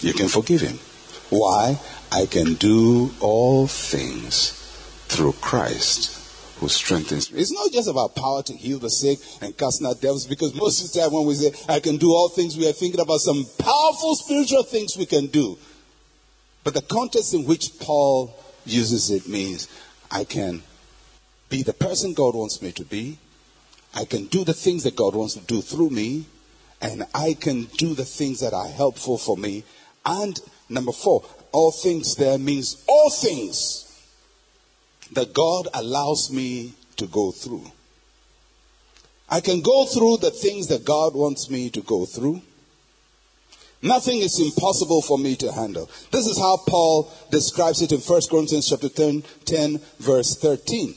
You 0.01 0.13
can 0.13 0.29
forgive 0.29 0.61
him. 0.61 0.79
Why? 1.31 1.81
I 2.13 2.27
can 2.27 2.55
do 2.55 3.13
all 3.21 3.67
things 3.67 4.53
through 5.09 5.33
Christ 5.41 6.20
who 6.61 6.69
strengthens 6.69 7.33
me. 7.33 7.41
It's 7.41 7.53
not 7.53 7.73
just 7.73 7.89
about 7.89 8.15
power 8.15 8.43
to 8.43 8.53
heal 8.53 8.79
the 8.79 8.91
sick 8.91 9.19
and 9.41 9.57
casting 9.57 9.87
out 9.87 10.01
devils, 10.01 10.27
because 10.27 10.55
most 10.55 10.85
of 10.85 10.93
the 10.93 11.01
time 11.01 11.13
when 11.13 11.27
we 11.27 11.35
say, 11.35 11.53
I 11.69 11.81
can 11.81 11.97
do 11.97 12.11
all 12.13 12.29
things, 12.29 12.57
we 12.57 12.69
are 12.69 12.73
thinking 12.73 13.01
about 13.01 13.21
some 13.21 13.47
powerful 13.59 14.15
spiritual 14.15 14.63
things 14.65 14.97
we 14.97 15.07
can 15.07 15.27
do. 15.29 15.59
But 16.63 16.75
the 16.75 16.83
context 16.83 17.33
in 17.33 17.47
which 17.47 17.79
Paul 17.81 18.37
uses 18.67 19.11
it 19.11 19.27
means 19.27 19.69
I 20.11 20.25
can 20.25 20.63
be 21.49 21.63
the 21.63 21.73
person 21.73 22.13
God 22.13 22.35
wants 22.35 22.61
me 22.61 22.73
to 22.73 22.85
be, 22.85 23.19
I 23.95 24.05
can 24.05 24.27
do 24.27 24.45
the 24.45 24.55
things 24.55 24.85
that 24.85 24.95
God 24.95 25.15
wants 25.15 25.35
to 25.35 25.41
do 25.41 25.63
through 25.63 25.91
me, 25.91 26.27
and 26.83 27.07
I 27.15 27.35
can 27.41 27.65
do 27.79 27.95
the 27.95 28.05
things 28.05 28.41
that 28.41 28.53
are 28.53 28.69
helpful 28.69 29.17
for 29.17 29.37
me. 29.37 29.65
And 30.05 30.39
number 30.69 30.93
four, 30.93 31.25
all 31.53 31.73
things 31.73 32.17
there 32.17 32.39
means 32.39 32.85
all 32.87 33.11
things 33.11 33.90
that 35.13 35.35
God 35.35 35.69
allows 35.75 36.31
me 36.33 36.75
to 36.97 37.07
go 37.07 37.31
through. 37.31 37.65
I 39.29 39.41
can 39.41 39.61
go 39.61 39.87
through 39.87 40.19
the 40.19 40.31
things 40.31 40.67
that 40.69 40.85
God 40.85 41.15
wants 41.15 41.51
me 41.51 41.71
to 41.71 41.81
go 41.81 42.05
through. 42.05 42.43
Nothing 43.83 44.19
is 44.19 44.39
impossible 44.39 45.01
for 45.03 45.19
me 45.19 45.37
to 45.37 45.53
handle. 45.53 45.89
This 46.11 46.27
is 46.27 46.39
how 46.39 46.59
Paul 46.59 47.11
describes 47.31 47.81
it 47.81 47.93
in 47.93 48.01
1 48.01 48.21
Corinthians 48.31 48.69
chapter 48.69 48.89
10, 48.89 49.23
10 49.45 49.81
verse 50.01 50.37
13. 50.37 50.95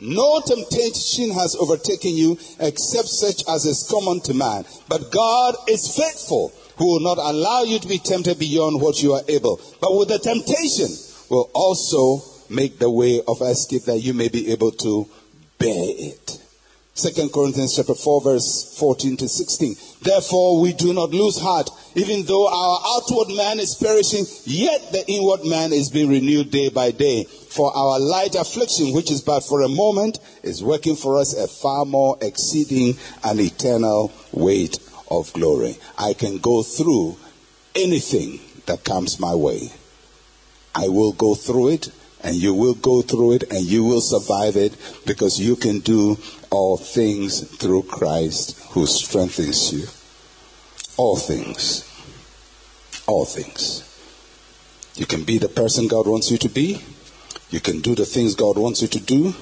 No 0.00 0.40
temptation 0.40 1.30
has 1.32 1.56
overtaken 1.60 2.16
you 2.16 2.38
except 2.58 3.08
such 3.08 3.42
as 3.46 3.66
is 3.66 3.86
common 3.90 4.20
to 4.22 4.32
man. 4.32 4.64
But 4.88 5.10
God 5.10 5.56
is 5.68 5.94
faithful, 5.94 6.54
who 6.78 6.86
will 6.86 7.00
not 7.00 7.18
allow 7.18 7.64
you 7.64 7.78
to 7.78 7.88
be 7.88 7.98
tempted 7.98 8.38
beyond 8.38 8.80
what 8.80 9.02
you 9.02 9.12
are 9.12 9.22
able. 9.28 9.60
But 9.80 9.94
with 9.94 10.08
the 10.08 10.18
temptation 10.18 10.88
will 11.28 11.50
also 11.52 12.29
make 12.50 12.78
the 12.78 12.90
way 12.90 13.22
of 13.26 13.40
escape 13.42 13.84
that 13.84 14.00
you 14.00 14.14
may 14.14 14.28
be 14.28 14.50
able 14.52 14.72
to 14.72 15.08
bear 15.58 15.84
it. 15.86 16.40
Second 17.00 17.32
Corinthians 17.32 17.76
chapter 17.76 17.94
4 17.94 18.20
verse 18.22 18.76
14 18.78 19.16
to 19.18 19.28
16. 19.28 19.74
Therefore 20.02 20.60
we 20.60 20.72
do 20.74 20.92
not 20.92 21.10
lose 21.10 21.38
heart, 21.38 21.70
even 21.94 22.26
though 22.26 22.46
our 22.46 22.80
outward 22.96 23.34
man 23.34 23.58
is 23.58 23.74
perishing, 23.74 24.26
yet 24.44 24.92
the 24.92 25.04
inward 25.08 25.44
man 25.44 25.72
is 25.72 25.88
being 25.88 26.10
renewed 26.10 26.50
day 26.50 26.68
by 26.68 26.90
day. 26.90 27.24
For 27.24 27.74
our 27.74 27.98
light 27.98 28.34
affliction, 28.34 28.92
which 28.92 29.10
is 29.10 29.22
but 29.22 29.40
for 29.40 29.62
a 29.62 29.68
moment, 29.68 30.18
is 30.42 30.62
working 30.62 30.94
for 30.96 31.18
us 31.18 31.34
a 31.34 31.48
far 31.48 31.84
more 31.84 32.18
exceeding 32.20 32.98
and 33.24 33.40
eternal 33.40 34.12
weight 34.32 34.78
of 35.10 35.32
glory. 35.32 35.78
I 35.96 36.12
can 36.12 36.38
go 36.38 36.62
through 36.62 37.16
anything 37.74 38.40
that 38.66 38.84
comes 38.84 39.18
my 39.18 39.34
way. 39.34 39.70
I 40.74 40.88
will 40.88 41.12
go 41.12 41.34
through 41.34 41.68
it 41.70 41.88
and 42.22 42.36
you 42.36 42.54
will 42.54 42.74
go 42.74 43.02
through 43.02 43.32
it 43.32 43.44
and 43.50 43.64
you 43.64 43.84
will 43.84 44.00
survive 44.00 44.56
it 44.56 44.76
because 45.06 45.40
you 45.40 45.56
can 45.56 45.80
do 45.80 46.18
all 46.50 46.76
things 46.76 47.40
through 47.56 47.84
Christ 47.84 48.58
who 48.70 48.86
strengthens 48.86 49.72
you. 49.72 49.86
All 50.96 51.16
things. 51.16 51.86
All 53.06 53.24
things. 53.24 53.86
You 54.96 55.06
can 55.06 55.24
be 55.24 55.38
the 55.38 55.48
person 55.48 55.88
God 55.88 56.06
wants 56.06 56.30
you 56.30 56.38
to 56.38 56.48
be. 56.48 56.82
You 57.50 57.60
can 57.60 57.80
do 57.80 57.94
the 57.94 58.04
things 58.04 58.34
God 58.34 58.58
wants 58.58 58.82
you 58.82 58.88
to 58.88 59.00
do. 59.00 59.34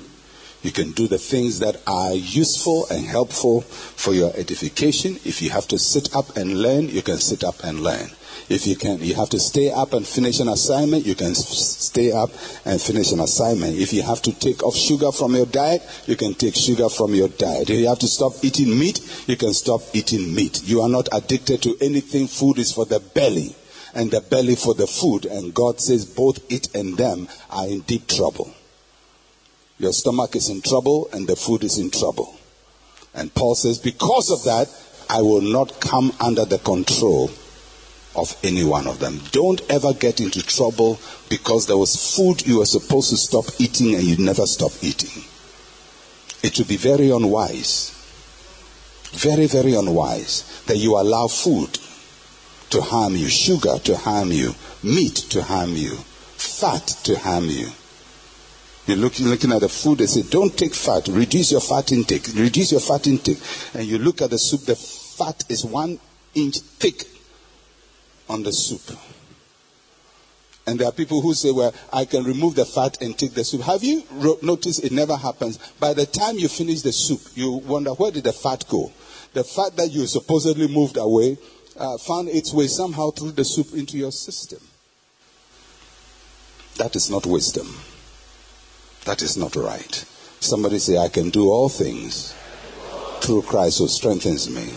You 0.63 0.73
can 0.73 0.93
do 0.93 1.07
the 1.07 1.19
things 1.19 1.61
that 1.61 1.81
are 1.87 2.15
useful 2.15 2.87
and 2.91 3.07
helpful 3.07 3.61
for 3.61 4.13
your 4.13 4.33
edification. 4.35 5.17
If 5.25 5.41
you 5.41 5.51
have 5.51 5.69
to 5.69 5.79
sit 5.79 6.15
up 6.15 6.37
and 6.37 6.63
learn, 6.63 6.89
you 6.89 7.03
can 7.03 7.19
sit 7.19 7.45
up 7.45 7.63
and 7.63 7.81
learn. 7.81 8.11
If 8.49 8.67
you 8.67 8.77
can, 8.77 9.01
you 9.01 9.15
have 9.15 9.29
to 9.31 9.39
stay 9.39 9.71
up 9.71 9.93
and 9.93 10.07
finish 10.07 10.41
an 10.41 10.49
assignment, 10.49 11.05
you 11.05 11.15
can 11.15 11.35
stay 11.35 12.13
up 12.13 12.31
and 12.65 12.81
finish 12.81 13.13
an 13.13 13.21
assignment. 13.21 13.77
If 13.77 13.93
you 13.93 14.03
have 14.03 14.23
to 14.23 14.33
take 14.33 14.63
off 14.63 14.75
sugar 14.75 15.13
from 15.13 15.35
your 15.35 15.45
diet, 15.45 15.83
you 16.07 16.17
can 16.17 16.33
take 16.33 16.55
sugar 16.55 16.89
from 16.89 17.15
your 17.15 17.29
diet. 17.29 17.69
If 17.69 17.79
you 17.79 17.89
have 17.89 17.99
to 17.99 18.09
stop 18.09 18.33
eating 18.43 18.79
meat, 18.79 19.01
you 19.27 19.37
can 19.37 19.53
stop 19.53 19.83
eating 19.93 20.35
meat. 20.35 20.63
You 20.65 20.81
are 20.81 20.89
not 20.89 21.09
addicted 21.13 21.63
to 21.63 21.77
anything. 21.83 22.27
Food 22.27 22.59
is 22.59 22.73
for 22.73 22.87
the 22.87 23.01
belly 23.01 23.55
and 23.95 24.11
the 24.11 24.23
belly 24.23 24.57
for 24.57 24.73
the 24.73 24.87
food. 24.87 25.27
And 25.27 25.53
God 25.53 25.79
says 25.81 26.07
both 26.07 26.41
it 26.51 26.75
and 26.75 26.97
them 26.97 27.29
are 27.51 27.67
in 27.67 27.81
deep 27.81 28.07
trouble. 28.07 28.55
Your 29.79 29.93
stomach 29.93 30.35
is 30.35 30.49
in 30.49 30.63
trouble 30.63 31.11
and 31.13 31.29
the 31.29 31.37
food 31.37 31.65
is 31.65 31.79
in 31.79 31.91
trouble. 31.91 32.35
And 33.15 33.35
Paul 33.35 33.55
says, 33.55 33.79
because 33.79 34.31
of 34.31 34.45
that, 34.45 34.69
I 35.11 35.21
will 35.21 35.43
not 35.43 35.81
come 35.81 36.13
under 36.21 36.45
the 36.45 36.59
control 36.59 37.31
of 38.19 38.37
any 38.43 38.65
one 38.65 38.87
of 38.87 38.99
them. 38.99 39.21
Don't 39.33 39.61
ever 39.71 39.93
get 39.93 40.21
into 40.21 40.43
trouble 40.43 41.01
because 41.29 41.67
there 41.67 41.77
was 41.77 42.17
food 42.17 42.47
you 42.47 42.59
were 42.59 42.67
supposed 42.67 43.11
to 43.11 43.17
stop 43.17 43.45
eating 43.59 43.95
and 43.95 44.05
you 44.05 44.17
never 44.19 44.47
stop 44.47 44.73
eating. 44.83 45.25
It 46.43 46.59
would 46.59 46.69
be 46.69 46.77
very 46.77 47.11
unwise, 47.11 47.95
very, 49.13 49.47
very 49.47 49.75
unwise 49.75 50.63
that 50.67 50.77
you 50.77 50.97
allow 50.97 51.27
food 51.27 51.79
to 52.71 52.81
harm 52.81 53.17
you, 53.17 53.29
sugar 53.29 53.79
to 53.79 53.97
harm 53.97 54.31
you, 54.31 54.55
meat 54.83 55.17
to 55.31 55.43
harm 55.43 55.75
you, 55.75 55.97
fat 55.97 56.87
to 57.05 57.19
harm 57.19 57.47
you. 57.47 57.69
You're 58.87 58.97
looking, 58.97 59.27
looking 59.27 59.53
at 59.53 59.61
the 59.61 59.69
food, 59.69 59.99
they 59.99 60.07
say, 60.07 60.23
don't 60.23 60.57
take 60.57 60.75
fat, 60.75 61.09
reduce 61.09 61.53
your 61.53 61.61
fat 61.61 61.93
intake, 61.93 62.27
reduce 62.35 62.73
your 62.73 62.81
fat 62.81 63.07
intake. 63.07 63.39
And 63.75 63.85
you 63.85 63.99
look 63.99 64.23
at 64.23 64.31
the 64.31 64.39
soup, 64.39 64.63
the 64.63 64.77
fat 64.77 65.45
is 65.49 65.65
one 65.65 65.99
inch 66.35 66.59
thick 66.59 67.05
on 68.29 68.43
the 68.43 68.53
soup. 68.53 68.99
And 70.67 70.79
there 70.79 70.87
are 70.87 70.93
people 70.93 71.23
who 71.23 71.33
say, 71.33 71.51
well, 71.51 71.73
I 71.91 72.05
can 72.05 72.25
remove 72.25 72.55
the 72.55 72.67
fat 72.67 73.01
and 73.01 73.19
take 73.19 73.33
the 73.33 73.43
soup. 73.43 73.63
Have 73.63 73.83
you 73.83 74.03
noticed 74.43 74.85
it 74.85 74.93
never 74.93 75.17
happens? 75.17 75.57
By 75.81 75.95
the 75.95 76.05
time 76.05 76.37
you 76.37 76.47
finish 76.47 76.83
the 76.83 76.93
soup, 76.93 77.23
you 77.35 77.53
wonder, 77.53 77.93
where 77.93 78.11
did 78.11 78.25
the 78.25 78.35
fat 78.35 78.65
go? 78.69 78.93
The 79.33 79.45
fat 79.45 79.77
that 79.77 79.91
you 79.91 80.07
supposedly 80.07 80.69
moved 80.69 80.99
away 80.99 81.39
uh, 81.79 81.97
found 81.97 82.29
its 82.29 82.53
way 82.53 82.67
somehow 82.67 83.11
through 83.11 83.33
the 83.33 83.45
soup 83.45 83.73
into 83.73 83.97
your 83.97 84.13
system. 84.13 84.61
That 86.77 86.95
is 86.97 87.11
not 87.11 87.25
wisdom. 87.25 87.75
That 89.05 89.23
is 89.23 89.39
not 89.39 89.57
right. 89.57 90.05
Somebody 90.41 90.79
say, 90.81 90.99
I 90.99 91.09
can 91.09 91.31
do 91.31 91.51
all 91.51 91.71
things 91.71 92.35
through 93.21 93.43
Christ 93.43 93.79
who 93.79 93.89
strengthens 93.89 94.51
me. 94.51 94.75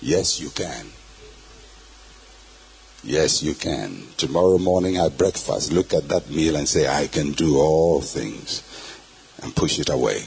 Yes, 0.00 0.40
you 0.40 0.48
can. 0.50 0.86
Yes, 3.04 3.42
you 3.42 3.54
can. 3.54 4.04
Tomorrow 4.16 4.58
morning 4.58 4.96
at 4.96 5.18
breakfast, 5.18 5.72
look 5.72 5.92
at 5.92 6.08
that 6.08 6.30
meal 6.30 6.54
and 6.54 6.68
say, 6.68 6.86
I 6.86 7.08
can 7.08 7.32
do 7.32 7.58
all 7.58 8.00
things, 8.00 8.62
and 9.42 9.54
push 9.56 9.80
it 9.80 9.88
away. 9.88 10.24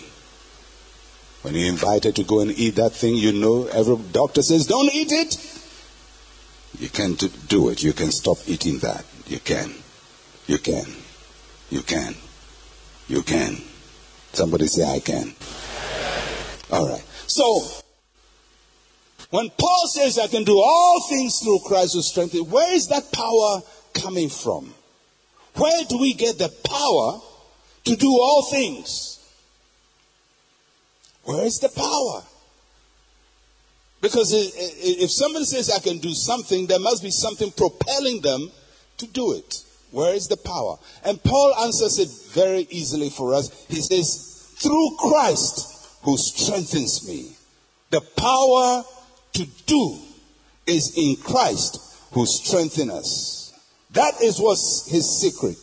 When 1.42 1.56
you're 1.56 1.70
invited 1.70 2.16
to 2.18 2.24
go 2.24 2.42
and 2.42 2.52
eat 2.52 2.76
that 2.76 2.92
thing, 2.92 3.16
you 3.16 3.32
know 3.32 3.68
every 3.68 3.98
doctor 4.12 4.42
says, 4.42 4.68
don't 4.68 4.94
eat 4.94 5.12
it. 5.12 5.38
You 6.80 6.90
can 6.90 7.14
do 7.48 7.70
it. 7.70 7.82
You 7.82 7.94
can 7.94 8.12
stop 8.12 8.40
eating 8.48 8.80
that. 8.80 9.06
You 9.28 9.40
can. 9.40 9.74
You 10.48 10.58
can. 10.58 10.86
You 11.70 11.82
can. 11.82 12.16
You 13.08 13.22
can. 13.22 13.62
Somebody 14.34 14.68
say, 14.68 14.84
I 14.84 15.00
can. 15.00 15.34
All 16.72 16.90
right. 16.90 17.04
So, 17.28 17.62
when 19.36 19.50
Paul 19.50 19.88
says, 19.88 20.18
I 20.18 20.28
can 20.28 20.46
do 20.46 20.58
all 20.58 21.06
things 21.10 21.42
through 21.44 21.60
Christ 21.66 21.94
who 21.94 22.02
strengthens, 22.02 22.48
where 22.48 22.74
is 22.74 22.88
that 22.88 23.12
power 23.12 23.62
coming 23.94 24.30
from? 24.30 24.74
Where 25.56 25.84
do 25.90 25.98
we 25.98 26.14
get 26.14 26.38
the 26.38 26.48
power 26.64 27.20
to 27.84 27.96
do 27.98 28.08
all 28.08 28.44
things? 28.50 29.20
Where 31.24 31.46
is 31.46 31.60
the 31.60 31.68
power? 31.68 32.24
Because 34.00 34.32
if 34.34 35.12
somebody 35.12 35.44
says, 35.44 35.70
I 35.70 35.80
can 35.80 35.98
do 35.98 36.14
something, 36.14 36.68
there 36.68 36.80
must 36.80 37.04
be 37.04 37.12
something 37.12 37.52
propelling 37.52 38.22
them 38.22 38.50
to 39.00 39.08
do 39.08 39.34
it. 39.34 39.64
Where 39.92 40.14
is 40.14 40.30
the 40.30 40.38
power? 40.38 40.78
And 41.04 41.22
Paul 41.22 41.54
answers 41.62 42.00
it 42.00 42.10
very 42.34 42.68
easily 42.70 43.10
for 43.10 43.34
us. 43.34 43.66
He 43.68 43.82
says, 43.82 44.54
through 44.60 44.96
Christ 44.98 45.90
who 46.04 46.16
strengthens 46.18 47.06
me. 47.06 47.36
The 47.90 48.00
power 48.00 48.86
to 49.36 49.46
do 49.66 50.00
is 50.66 50.98
in 50.98 51.16
Christ 51.18 51.80
who 52.12 52.26
strengthens 52.26 52.92
us. 52.92 53.54
That 53.92 54.22
is 54.22 54.40
what's 54.40 54.90
his 54.90 55.20
secret. 55.20 55.58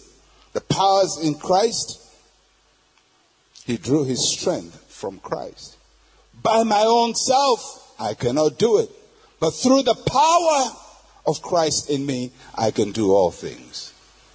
The 0.53 0.61
powers 0.61 1.19
in 1.23 1.35
Christ. 1.35 1.99
He 3.65 3.77
drew 3.77 4.05
his 4.05 4.29
strength 4.29 4.77
from 4.89 5.19
Christ. 5.19 5.77
By 6.43 6.63
my 6.63 6.83
own 6.85 7.15
self, 7.15 7.95
I 7.99 8.15
cannot 8.15 8.59
do 8.59 8.79
it. 8.79 8.91
But 9.41 9.53
through 9.53 9.83
the 9.83 9.95
power 9.95 10.77
of 11.27 11.43
Christ 11.43 11.91
in 11.91 12.05
me, 12.05 12.33
I 12.55 12.71
can 12.71 12.93
do 12.93 13.13
all 13.13 13.31
things. 13.31 13.93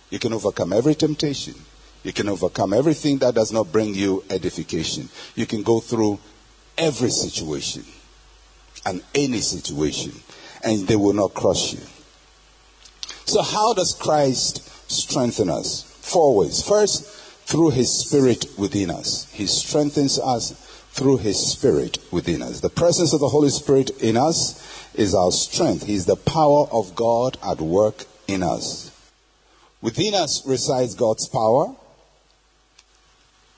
You 0.09 0.19
can 0.19 0.33
overcome 0.33 0.73
every 0.73 0.95
temptation. 0.95 1.55
You 2.03 2.13
can 2.13 2.29
overcome 2.29 2.73
everything 2.73 3.17
that 3.17 3.35
does 3.35 3.51
not 3.51 3.71
bring 3.71 3.93
you 3.93 4.23
edification. 4.29 5.09
You 5.35 5.45
can 5.45 5.63
go 5.63 5.79
through 5.79 6.19
every 6.77 7.09
situation 7.09 7.83
and 8.87 9.03
any 9.13 9.39
situation, 9.41 10.13
and 10.63 10.87
they 10.87 10.95
will 10.95 11.13
not 11.13 11.33
crush 11.33 11.73
you. 11.73 11.81
So, 13.25 13.41
how 13.41 13.73
does 13.73 13.93
Christ 13.93 14.61
strengthen 14.89 15.49
us? 15.49 15.83
Four 16.01 16.37
ways. 16.37 16.63
First, 16.63 17.17
through 17.47 17.71
his 17.71 17.89
spirit 17.89 18.45
within 18.57 18.89
us. 18.89 19.31
He 19.31 19.47
strengthens 19.47 20.19
us 20.19 20.51
through 20.91 21.17
his 21.17 21.39
spirit 21.39 21.97
within 22.11 22.41
us. 22.41 22.59
The 22.59 22.69
presence 22.69 23.13
of 23.13 23.21
the 23.21 23.29
Holy 23.29 23.49
Spirit 23.49 23.89
in 24.01 24.17
us 24.17 24.93
is 24.93 25.15
our 25.15 25.31
strength. 25.31 25.85
He 25.85 25.93
is 25.95 26.05
the 26.05 26.17
power 26.17 26.67
of 26.71 26.93
God 26.93 27.37
at 27.45 27.61
work 27.61 28.03
in 28.27 28.43
us. 28.43 28.91
Within 29.81 30.13
us 30.13 30.45
resides 30.45 30.95
God's 30.95 31.29
power. 31.29 31.73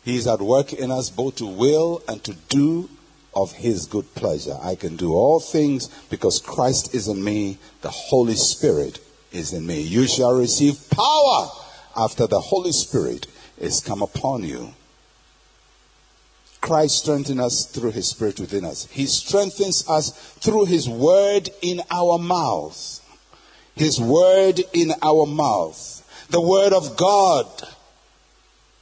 He 0.03 0.17
is 0.17 0.27
at 0.27 0.41
work 0.41 0.71
in 0.71 0.91
us 0.91 1.09
both 1.09 1.37
to 1.37 1.47
will 1.47 2.03
and 2.07 2.23
to 2.25 2.33
do 2.49 2.89
of 3.35 3.53
his 3.53 3.85
good 3.85 4.13
pleasure. 4.15 4.57
I 4.61 4.75
can 4.75 4.95
do 4.95 5.13
all 5.13 5.39
things 5.39 5.87
because 6.09 6.39
Christ 6.39 6.93
is 6.95 7.07
in 7.07 7.23
me, 7.23 7.57
the 7.81 7.89
Holy 7.89 8.35
Spirit 8.35 8.99
is 9.31 9.53
in 9.53 9.65
me. 9.65 9.81
You 9.81 10.07
shall 10.07 10.37
receive 10.37 10.89
power 10.89 11.49
after 11.95 12.27
the 12.27 12.39
Holy 12.39 12.71
Spirit 12.71 13.27
is 13.57 13.81
come 13.81 14.01
upon 14.01 14.43
you. 14.43 14.73
Christ 16.61 16.99
strengthens 16.99 17.39
us 17.39 17.65
through 17.65 17.91
his 17.91 18.09
spirit 18.09 18.39
within 18.39 18.65
us. 18.65 18.85
He 18.91 19.05
strengthens 19.05 19.87
us 19.87 20.11
through 20.39 20.65
his 20.65 20.89
word 20.89 21.49
in 21.61 21.81
our 21.89 22.17
mouths. 22.17 23.01
His 23.75 23.99
word 23.99 24.61
in 24.73 24.91
our 25.01 25.25
mouths. 25.25 26.03
The 26.29 26.41
word 26.41 26.73
of 26.73 26.97
God 26.97 27.47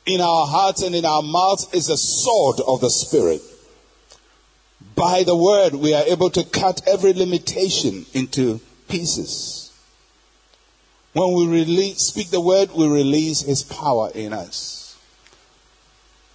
in 0.05 0.21
our 0.21 0.47
hearts 0.47 0.81
and 0.81 0.95
in 0.95 1.05
our 1.05 1.21
mouths 1.21 1.67
is 1.73 1.89
a 1.89 1.97
sword 1.97 2.60
of 2.65 2.81
the 2.81 2.89
spirit. 2.89 3.41
By 4.97 5.21
the 5.21 5.36
word, 5.36 5.75
we 5.75 5.93
are 5.93 6.03
able 6.07 6.31
to 6.31 6.43
cut 6.43 6.81
every 6.88 7.13
limitation 7.13 8.07
into 8.13 8.60
pieces. 8.89 9.71
When 11.13 11.36
we 11.36 11.47
release, 11.47 11.99
speak 11.99 12.31
the 12.31 12.41
word, 12.41 12.71
we 12.75 12.88
release 12.88 13.41
his 13.41 13.62
power 13.62 14.10
in 14.15 14.33
us. 14.33 14.97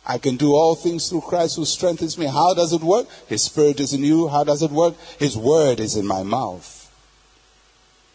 I 0.06 0.18
can 0.18 0.36
do 0.36 0.54
all 0.54 0.76
things 0.76 1.08
through 1.08 1.22
Christ 1.22 1.56
who 1.56 1.64
strengthens 1.64 2.16
me. 2.16 2.26
How 2.26 2.54
does 2.54 2.72
it 2.72 2.82
work? 2.82 3.08
His 3.26 3.42
spirit 3.42 3.80
is 3.80 3.92
in 3.92 4.04
you. 4.04 4.28
How 4.28 4.44
does 4.44 4.62
it 4.62 4.70
work? 4.70 4.94
His 5.18 5.36
word 5.36 5.80
is 5.80 5.96
in 5.96 6.06
my 6.06 6.22
mouth. 6.22 6.78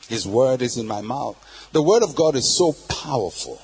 His 0.08 0.26
word 0.26 0.62
is 0.62 0.78
in 0.78 0.88
my 0.88 1.02
mouth. 1.02 1.36
The 1.74 1.84
word 1.84 2.04
of 2.04 2.16
God 2.16 2.38
is 2.38 2.48
so 2.48 2.74
powerful. 2.88 3.62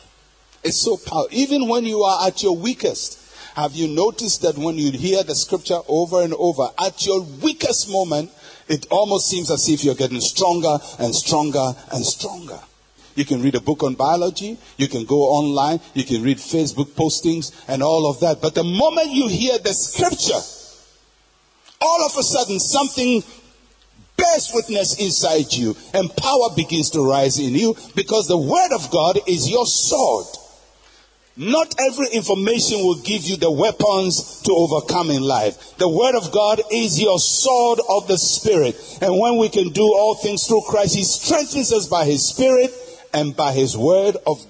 It's 0.65 0.81
so 0.81 0.97
powerful. 0.97 1.29
Even 1.31 1.69
when 1.69 1.85
you 1.85 2.01
are 2.03 2.27
at 2.27 2.43
your 2.43 2.57
weakest, 2.57 3.22
have 3.55 3.73
you 3.73 3.87
noticed 3.87 4.41
that 4.41 4.57
when 4.57 4.77
you 4.77 4.91
hear 4.91 5.23
the 5.23 5.35
scripture 5.35 5.79
over 5.87 6.21
and 6.21 6.33
over, 6.33 6.69
at 6.79 7.05
your 7.05 7.21
weakest 7.21 7.89
moment, 7.89 8.31
it 8.67 8.87
almost 8.89 9.29
seems 9.29 9.51
as 9.51 9.69
if 9.69 9.83
you're 9.83 9.95
getting 9.95 10.21
stronger 10.21 10.77
and 10.99 11.13
stronger 11.13 11.73
and 11.91 12.05
stronger. 12.05 12.59
You 13.15 13.25
can 13.25 13.41
read 13.43 13.55
a 13.55 13.61
book 13.61 13.83
on 13.83 13.93
biology. 13.93 14.57
You 14.77 14.87
can 14.87 15.05
go 15.05 15.21
online. 15.23 15.79
You 15.93 16.03
can 16.03 16.23
read 16.23 16.37
Facebook 16.37 16.91
postings 16.91 17.53
and 17.67 17.83
all 17.83 18.09
of 18.09 18.19
that. 18.21 18.41
But 18.41 18.55
the 18.55 18.63
moment 18.63 19.11
you 19.11 19.27
hear 19.27 19.59
the 19.59 19.73
scripture, 19.73 20.41
all 21.79 22.05
of 22.05 22.17
a 22.17 22.23
sudden 22.23 22.59
something 22.59 23.23
bears 24.17 24.51
witness 24.53 24.99
inside 24.99 25.51
you 25.53 25.75
and 25.93 26.15
power 26.15 26.49
begins 26.55 26.89
to 26.91 27.07
rise 27.07 27.39
in 27.39 27.53
you 27.53 27.75
because 27.95 28.27
the 28.27 28.37
word 28.37 28.71
of 28.73 28.89
God 28.89 29.19
is 29.27 29.49
your 29.49 29.65
sword. 29.65 30.25
Not 31.35 31.73
every 31.79 32.07
information 32.13 32.79
will 32.79 33.01
give 33.01 33.23
you 33.23 33.37
the 33.37 33.51
weapons 33.51 34.41
to 34.43 34.53
overcome 34.53 35.09
in 35.09 35.23
life. 35.23 35.77
The 35.77 35.89
Word 35.89 36.15
of 36.15 36.31
God 36.31 36.61
is 36.71 37.01
your 37.01 37.17
sword 37.17 37.79
of 37.89 38.07
the 38.07 38.17
Spirit. 38.17 38.99
And 39.01 39.19
when 39.19 39.37
we 39.37 39.49
can 39.49 39.69
do 39.69 39.81
all 39.81 40.13
things 40.13 40.45
through 40.45 40.61
Christ, 40.67 40.95
He 40.95 41.03
strengthens 41.03 41.73
us 41.73 41.87
by 41.87 42.05
His 42.05 42.27
Spirit 42.27 42.71
and 43.13 43.35
by 43.35 43.51
His 43.53 43.75
Word 43.75 44.15
of 44.27 44.45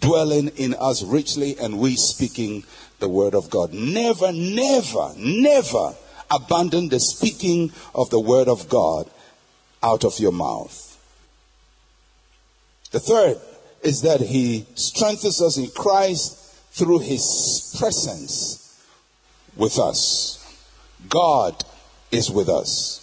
dwelling 0.00 0.48
in 0.56 0.74
us 0.74 1.02
richly 1.02 1.58
and 1.58 1.78
we 1.78 1.96
speaking 1.96 2.64
the 2.98 3.10
Word 3.10 3.34
of 3.34 3.50
God. 3.50 3.74
Never, 3.74 4.32
never, 4.32 5.12
never 5.18 5.94
abandon 6.30 6.88
the 6.88 7.00
speaking 7.00 7.72
of 7.94 8.08
the 8.08 8.20
Word 8.20 8.48
of 8.48 8.70
God 8.70 9.10
out 9.82 10.02
of 10.04 10.18
your 10.18 10.32
mouth. 10.32 10.88
The 12.90 13.00
third 13.00 13.38
is 13.82 14.02
that 14.02 14.20
he 14.20 14.66
strengthens 14.74 15.42
us 15.42 15.56
in 15.58 15.68
Christ 15.70 16.38
through 16.72 17.00
his 17.00 17.76
presence 17.78 18.80
with 19.56 19.78
us. 19.78 20.38
God 21.08 21.64
is 22.10 22.30
with 22.30 22.48
us. 22.48 22.98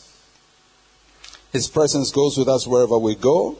His 1.51 1.67
presence 1.67 2.11
goes 2.11 2.37
with 2.37 2.47
us 2.47 2.65
wherever 2.65 2.97
we 2.97 3.15
go. 3.15 3.57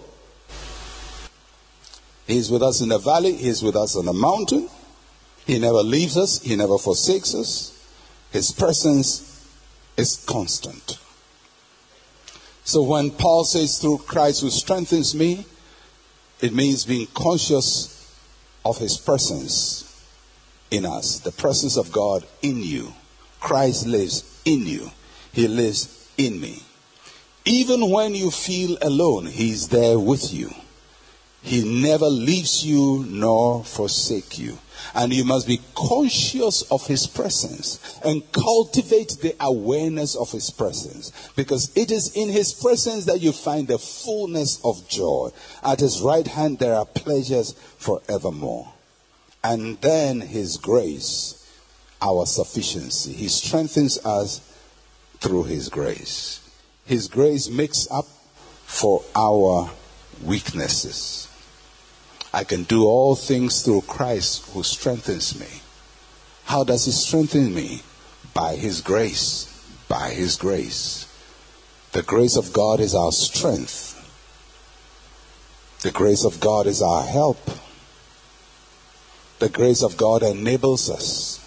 He's 2.27 2.51
with 2.51 2.62
us 2.62 2.82
in 2.82 2.89
the 2.89 2.99
valley, 2.99 3.34
he's 3.34 3.63
with 3.63 3.75
us 3.75 3.95
on 3.95 4.05
the 4.05 4.13
mountain. 4.13 4.69
He 5.47 5.58
never 5.58 5.82
leaves 5.82 6.15
us, 6.15 6.41
he 6.41 6.55
never 6.55 6.77
forsakes 6.77 7.34
us. 7.34 7.75
His 8.32 8.51
presence 8.51 9.47
is 9.97 10.23
constant. 10.27 10.99
So 12.63 12.84
when 12.84 13.10
Paul 13.10 13.45
says, 13.45 13.79
through 13.79 13.99
Christ 14.05 14.41
who 14.41 14.51
strengthens 14.51 15.15
me, 15.15 15.45
it 16.41 16.54
means 16.54 16.86
being 16.86 17.08
conscious 17.13 17.95
of 18.63 18.78
his 18.78 18.97
presence 18.97 19.86
in 20.71 20.86
us, 20.86 21.19
the 21.19 21.32
presence 21.32 21.78
of 21.78 21.91
God 21.91 22.25
in 22.41 22.62
you. 22.62 22.93
Christ 23.39 23.88
lives 23.88 24.41
in 24.45 24.65
you, 24.65 24.91
he 25.32 25.47
lives 25.47 26.10
in 26.17 26.39
me. 26.39 26.63
Even 27.45 27.89
when 27.89 28.13
you 28.13 28.32
feel 28.32 28.78
alone, 28.82 29.25
he's 29.25 29.69
there 29.69 29.97
with 29.97 30.34
you. 30.34 30.54
He 31.41 31.82
never 31.82 32.08
leaves 32.08 32.65
you 32.65 33.06
nor 33.08 33.63
forsake 33.63 34.38
you. 34.38 34.58
And 34.93 35.13
you 35.13 35.23
must 35.23 35.47
be 35.47 35.62
conscious 35.75 36.63
of 36.63 36.88
his 36.88 37.06
presence 37.06 37.99
and 38.04 38.30
cultivate 38.32 39.17
the 39.21 39.36
awareness 39.39 40.15
of 40.15 40.32
his 40.32 40.49
presence. 40.52 41.12
Because 41.36 41.71
it 41.75 41.91
is 41.91 42.15
in 42.15 42.30
his 42.30 42.54
presence 42.54 43.06
that 43.06 43.21
you 43.21 43.32
find 43.32 43.67
the 43.67 43.78
fullness 43.78 44.60
of 44.63 44.88
joy. 44.89 45.30
At 45.63 45.80
his 45.80 46.02
right 46.02 46.28
hand 46.28 46.60
there 46.60 46.75
are 46.75 46.86
pleasures 46.86 47.54
forevermore. 47.78 48.73
And 49.43 49.80
then 49.82 50.21
his 50.21 50.58
grace, 50.58 51.36
our 52.02 52.25
sufficiency. 52.25 53.13
He 53.13 53.28
strengthens 53.28 54.04
us 54.06 54.41
through 55.19 55.43
his 55.43 55.69
grace. 55.69 56.41
His 56.86 57.08
grace 57.08 57.49
makes 57.49 57.88
up 57.91 58.08
for 58.65 59.04
our 59.15 59.71
weaknesses. 60.23 61.28
I 62.33 62.43
can 62.43 62.63
do 62.63 62.85
all 62.85 63.15
things 63.15 63.63
through 63.63 63.81
Christ 63.81 64.49
who 64.51 64.63
strengthens 64.63 65.39
me. 65.39 65.61
How 66.45 66.63
does 66.63 66.85
he 66.85 66.91
strengthen 66.91 67.53
me? 67.53 67.81
By 68.33 68.55
his 68.55 68.81
grace. 68.81 69.47
By 69.87 70.09
his 70.09 70.35
grace. 70.35 71.07
The 71.91 72.03
grace 72.03 72.37
of 72.37 72.53
God 72.53 72.79
is 72.79 72.93
our 72.93 73.11
strength. 73.11 73.95
The 75.81 75.91
grace 75.91 76.23
of 76.23 76.39
God 76.39 76.67
is 76.67 76.81
our 76.81 77.03
help. 77.03 77.39
The 79.39 79.49
grace 79.49 79.81
of 79.81 79.97
God 79.97 80.21
enables 80.21 80.89
us. 80.89 81.39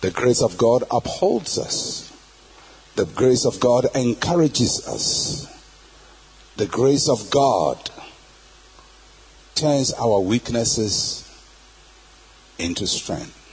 The 0.00 0.10
grace 0.10 0.40
of 0.40 0.56
God 0.56 0.84
upholds 0.90 1.58
us. 1.58 2.12
The 2.94 3.04
grace 3.04 3.44
of 3.44 3.60
God 3.60 3.86
encourages 3.94 4.86
us. 4.86 5.52
The 6.56 6.66
grace 6.66 7.08
of 7.08 7.28
God 7.30 7.90
turns 9.56 9.92
our 9.94 10.20
weaknesses 10.20 11.22
into 12.58 12.86
strength. 12.86 13.45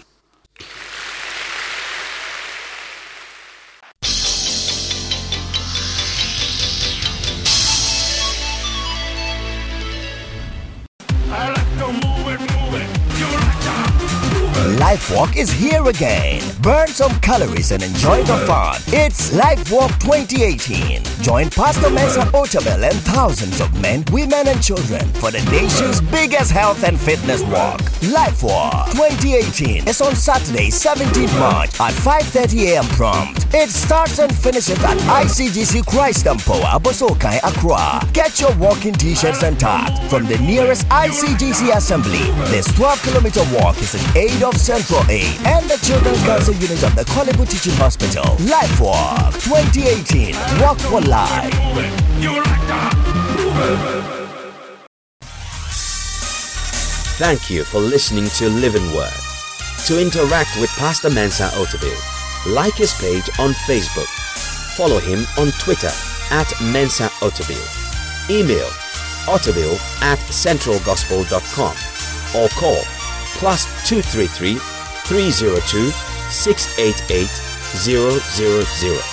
LifeWalk 15.14 15.36
is 15.38 15.52
here 15.52 15.86
again. 15.86 16.42
Burn 16.64 16.88
some 16.88 17.12
calories 17.20 17.72
and 17.72 17.84
enjoy 17.84 18.24
the 18.24 18.36
fun. 18.48 18.82
It's 18.88 19.30
LifeWalk 19.30 20.00
2018. 20.00 21.04
Join 21.22 21.52
Pastor 21.52 21.92
Mensa 21.92 22.22
Otabil 22.34 22.90
and 22.90 22.96
thousands 23.02 23.62
of 23.62 23.80
men, 23.80 24.04
women, 24.12 24.48
and 24.48 24.62
children 24.64 25.08
for 25.22 25.30
the 25.30 25.44
nation's 25.52 26.02
biggest 26.02 26.52
health 26.52 26.84
and 26.84 27.00
fitness 27.00 27.44
walk. 27.44 27.80
LifeWalk 28.02 28.92
2018 28.94 29.88
is 29.88 30.02
on 30.02 30.16
Saturday, 30.16 30.70
17th 30.72 31.38
March 31.40 31.80
at 31.80 31.94
5:30 31.94 32.74
a.m. 32.74 32.86
prompt. 32.98 33.46
It 33.54 33.70
starts 33.70 34.18
and 34.18 34.36
finishes 34.36 34.84
at 34.84 34.98
ICGC 34.98 35.86
Christ 35.86 36.26
Empower, 36.26 36.80
Bosokai, 36.80 37.38
Accra. 37.44 38.02
Get 38.14 38.42
your 38.42 38.56
walking 38.56 38.94
t-shirts 38.94 39.44
and 39.44 39.60
tags 39.60 40.00
from 40.10 40.26
the 40.26 40.40
nearest 40.40 40.88
ICGC 40.88 41.70
assembly. 41.78 42.26
This 42.50 42.68
12-kilometer 42.70 43.44
walk 43.54 43.78
is 43.78 43.94
in 43.94 44.18
aid 44.18 44.42
of 44.42 44.58
Central 44.58 45.03
And 45.10 45.70
the 45.70 45.78
Children's 45.86 46.22
Cancer 46.24 46.54
Unit 46.54 46.82
of 46.84 46.96
the 46.96 47.04
Korle 47.06 47.36
Bu 47.36 47.46
Teaching 47.46 47.74
Hospital. 47.74 48.24
Life 48.48 48.80
Walk 48.80 49.34
2018. 49.34 50.34
Walk 50.62 50.80
for 50.80 51.02
Life. 51.02 51.54
Thank 57.18 57.50
you 57.50 57.64
for 57.64 57.80
listening 57.80 58.28
to 58.38 58.50
Living 58.50 58.86
Word. 58.96 59.12
To 59.88 60.02
interact 60.02 60.58
with 60.60 60.70
Pastor 60.78 61.10
Mensa 61.10 61.48
Otabil, 61.60 62.56
like 62.56 62.76
his 62.76 62.94
page 63.00 63.30
on 63.40 63.52
Facebook. 63.68 64.08
Follow 64.78 65.00
him 65.00 65.26
on 65.38 65.52
Twitter 65.60 65.92
at 66.32 66.52
Mensa 66.62 67.10
Otabil. 67.20 67.62
Email 68.30 68.70
otabil 69.28 69.74
at 70.02 70.20
centralgospel.com 70.20 71.76
or 72.36 72.50
call 72.50 72.82
plus 73.38 73.66
233 73.88 74.73
302 75.06 75.92
688 76.32 77.28
000. 77.86 79.13